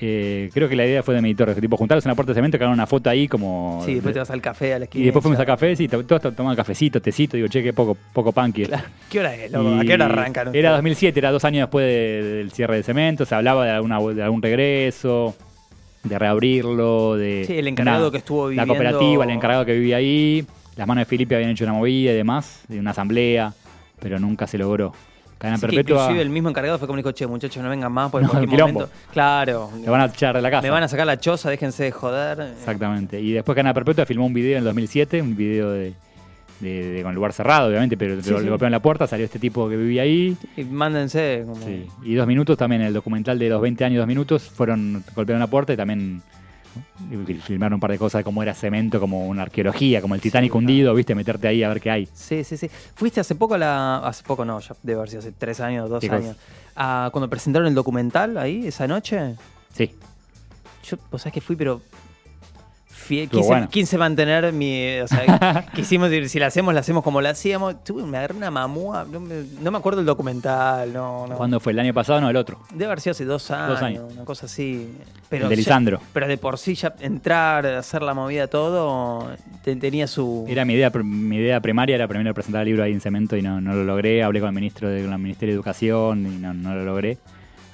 [0.00, 1.54] eh, creo que la idea fue de mi editor.
[1.54, 3.82] tipo, juntarlos en la puerta de Cemento, que hagan una foto ahí como...
[3.86, 5.02] Sí, después te vas al café, a la esquina.
[5.02, 5.54] y después fuimos a chao.
[5.54, 8.64] café, sí, to- todos to- tomaban cafecito, tecito, digo, che, qué poco, poco punky.
[8.66, 8.84] Claro.
[9.08, 9.74] ¿Qué hora es, loco?
[9.80, 10.48] ¿A qué hora arrancan?
[10.48, 10.70] Era ustedes?
[10.72, 14.22] 2007, era dos años después de- del cierre de cemento, se hablaba de, alguna, de
[14.22, 15.34] algún regreso,
[16.02, 17.44] de reabrirlo, de...
[17.46, 20.44] Sí, el encargado una- que estuvo La viviendo- cooperativa, el encargado que vivía ahí,
[20.76, 23.54] las manos de Felipe habían hecho una movida y demás, de una asamblea,
[24.00, 24.92] pero nunca se logró.
[25.44, 27.92] Cadena Así que perpetua, inclusive el mismo encargado fue como dijo, che, muchachos, no vengan
[27.92, 28.88] más, porque en No, cualquier momento...
[29.12, 29.70] Claro.
[29.78, 30.62] le van a echar de la casa.
[30.62, 32.40] Me van a sacar la choza, déjense de joder.
[32.58, 33.20] Exactamente.
[33.20, 35.92] Y después Cadena Perpetua filmó un video en el 2007, un video de,
[36.60, 38.48] de- de- con lugar cerrado, obviamente, pero Sí, le sí.
[38.48, 40.36] golpearon la puerta, salió este tipo que vivía ahí.
[40.56, 41.42] Y mándense.
[41.46, 41.64] Como...
[41.64, 41.86] Sí.
[42.04, 45.46] Y dos minutos también, el documental de los 20 años, dos minutos, fueron, golpearon la
[45.48, 46.22] puerta y también.
[47.10, 50.20] Y filmaron un par de cosas de cómo era cemento, como una arqueología, como el
[50.20, 52.08] Titanic hundido, viste, meterte ahí a ver qué hay.
[52.12, 52.70] Sí, sí, sí.
[52.94, 53.98] Fuiste hace poco a la.
[53.98, 56.36] Hace poco no, ya debe haber sido hace tres años, dos años.
[56.76, 59.34] A, cuando presentaron el documental ahí, esa noche.
[59.74, 59.94] Sí.
[60.84, 61.80] Yo, vos sabés que fui, pero.
[63.12, 63.68] Estuvo quise, bueno.
[63.68, 64.98] quise mantener mi.
[65.00, 67.82] O sea, quisimos decir, si la hacemos, la hacemos como la hacíamos.
[67.84, 69.04] Tuve, me agarré una mamúa.
[69.10, 71.26] No me, no me acuerdo el documental, no.
[71.26, 71.36] no.
[71.36, 71.72] ¿Cuándo fue?
[71.72, 72.58] ¿El año pasado no el otro?
[72.70, 74.04] Debe haber sido hace dos años, años.
[74.12, 74.94] una cosa así.
[75.28, 76.00] Pero el de ya- Lisandro.
[76.12, 79.30] pero de por sí ya entrar, hacer la movida todo,
[79.64, 80.44] te- tenía su...
[80.48, 83.42] Era mi idea, mi idea primaria, era primero presentar el libro ahí en cemento y
[83.42, 84.22] no, no lo logré.
[84.22, 87.18] Hablé con el ministro de, con el Ministerio de Educación y no, no lo logré.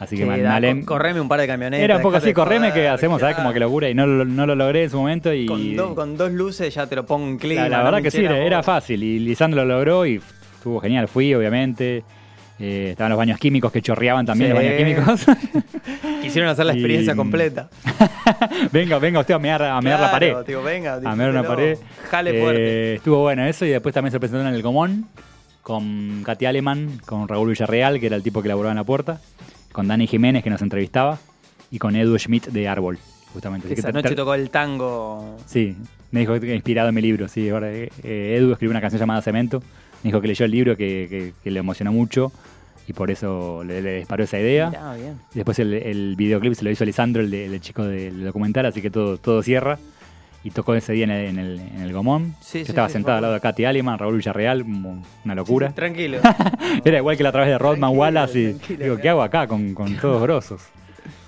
[0.01, 1.84] Así que Sí, me, da, me alem- co- correme un par de camionetas.
[1.84, 3.36] Era un poco así, correme joder, que hacemos, ¿sabes?
[3.36, 5.46] Como que locura y no, lo- no lo logré en su momento y...
[5.46, 7.68] Con, do- con dos luces ya te lo pongo en clima.
[7.68, 9.03] La, verdad que sí, era, fácil.
[9.03, 10.20] Y Lisandro lo logró y
[10.57, 11.07] estuvo genial.
[11.07, 12.03] Fui, obviamente.
[12.62, 14.55] Eh, estaban los baños químicos que chorreaban también, Sí.
[14.55, 15.26] los baños químicos.
[16.22, 17.68] Quisieron hacer la Y- experiencia completa.
[18.72, 20.34] venga, venga usted a mear, a mear la pared.
[20.64, 21.78] venga, a mear una pared.
[22.11, 22.94] Jale Eh, fuerte.
[22.96, 25.07] Estuvo bueno eso y después también se presentó en el Comón
[25.62, 29.20] con Katy Aleman, con Raúl Villarreal, que era el tipo que laburaba en la puerta,
[29.72, 31.18] con Dani Jiménez, que nos entrevistaba,
[31.70, 32.98] y con Edu Schmidt de Árbol,
[33.32, 33.66] justamente.
[33.68, 35.36] Así que Esa ter- noche tocó el tango.
[35.46, 35.76] Sí,
[36.10, 37.48] me dijo que inspirado en mi libro, sí.
[37.48, 39.60] Ahora, eh, eh, Edu escribió una canción llamada Cemento.
[40.02, 42.32] Me dijo que leyó el libro, que, que- que le emocionó mucho
[42.88, 44.70] y por eso le, le disparó esa idea.
[44.70, 45.14] Mirá, bien.
[45.32, 48.66] Y después el, el videoclip se lo hizo Lisandro, el, de- el chico del documental,
[48.66, 49.78] así que todo, todo cierra.
[50.43, 52.34] Y tocó ese día en el, en el, en el Gomón.
[52.41, 55.72] Sí, Yo sí, estaba sí, sentado al lado de Katy Aliman, Raúl Villarreal, una locura.
[55.72, 56.18] Tranquilo.
[56.84, 59.74] Era igual que la través de Rodman Tranquilo, Wallace y digo, ¿qué hago acá con,
[59.74, 60.62] con todos grosos?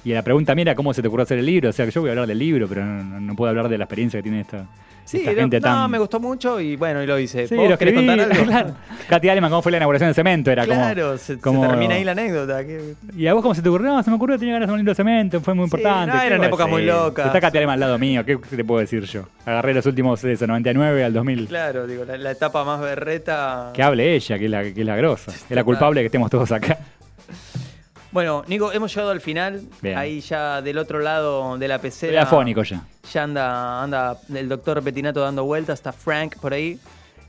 [0.04, 1.70] Y la pregunta mira cómo se te ocurrió hacer el libro.
[1.70, 3.68] O sea, que yo voy a hablar del libro, pero no, no- no puedo hablar
[3.68, 4.66] de la experiencia que tiene esta,
[5.04, 5.90] Sí, esta no, gente no, tan.
[5.90, 7.46] me gustó mucho y bueno, y lo hice.
[7.48, 8.44] Sí, ¿Vos lo querés contar algo?
[8.44, 8.74] claro.
[9.08, 10.50] Katy Aleman, ¿cómo fue la inauguración del cemento?
[10.50, 12.64] Era Claro, se, se como, termina ahí la anécdota.
[12.64, 13.88] que- ¿Y a vos cómo se te ocurrió?
[13.92, 16.12] No, se me ocurrió, tenía ganas de un libro de cemento, fue muy Sí, importante.
[16.14, 17.26] no, ¿Qué eran épocas muy locas.
[17.26, 19.24] Está Katy Aleman al lado mío, ¿qué te puedo decir yo?
[19.46, 21.46] Agarré los últimos, eso, 99 al 2000.
[21.46, 23.70] Claro, digo, la, la etapa más berreta.
[23.74, 25.30] Que hable ella, que es la, que es la grosa.
[25.32, 26.78] Es la culpable de que estemos todos acá.
[28.12, 29.62] Bueno, Nico, hemos llegado al final.
[29.80, 29.96] Bien.
[29.96, 32.22] Ahí ya del otro lado de la pecera.
[32.22, 32.84] afónico ya.
[33.12, 36.78] Ya anda, anda el doctor Petinato dando vueltas, está Frank por ahí.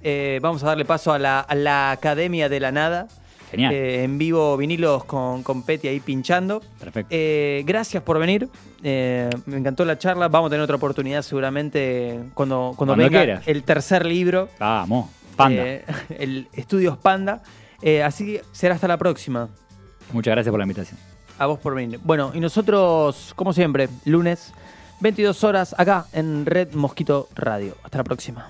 [0.02, 3.08] Eh, vamos a darle paso a la, a la Academia de la Nada.
[3.50, 3.74] Genial.
[3.74, 6.62] Eh, en vivo vinilos con, con Peti ahí pinchando.
[6.80, 7.08] Perfecto.
[7.12, 8.50] Eh, gracias por venir.
[8.84, 10.28] Eh, me encantó la charla.
[10.28, 13.48] Vamos a tener otra oportunidad seguramente cuando, cuando, Cuando venga quieras.
[13.48, 14.50] el tercer libro.
[14.60, 15.64] Vamos, panda.
[16.10, 17.42] el Estudios Panda.
[18.04, 19.48] Así que será hasta la próxima.
[20.12, 20.99] Muchas gracias por la invitación.
[21.39, 21.99] A vos por venir.
[22.04, 24.54] Bueno, y nosotros, como siempre, lunes,
[24.99, 27.76] 22 horas, acá en Red Mosquito Radio.
[27.84, 28.49] Hasta la próxima.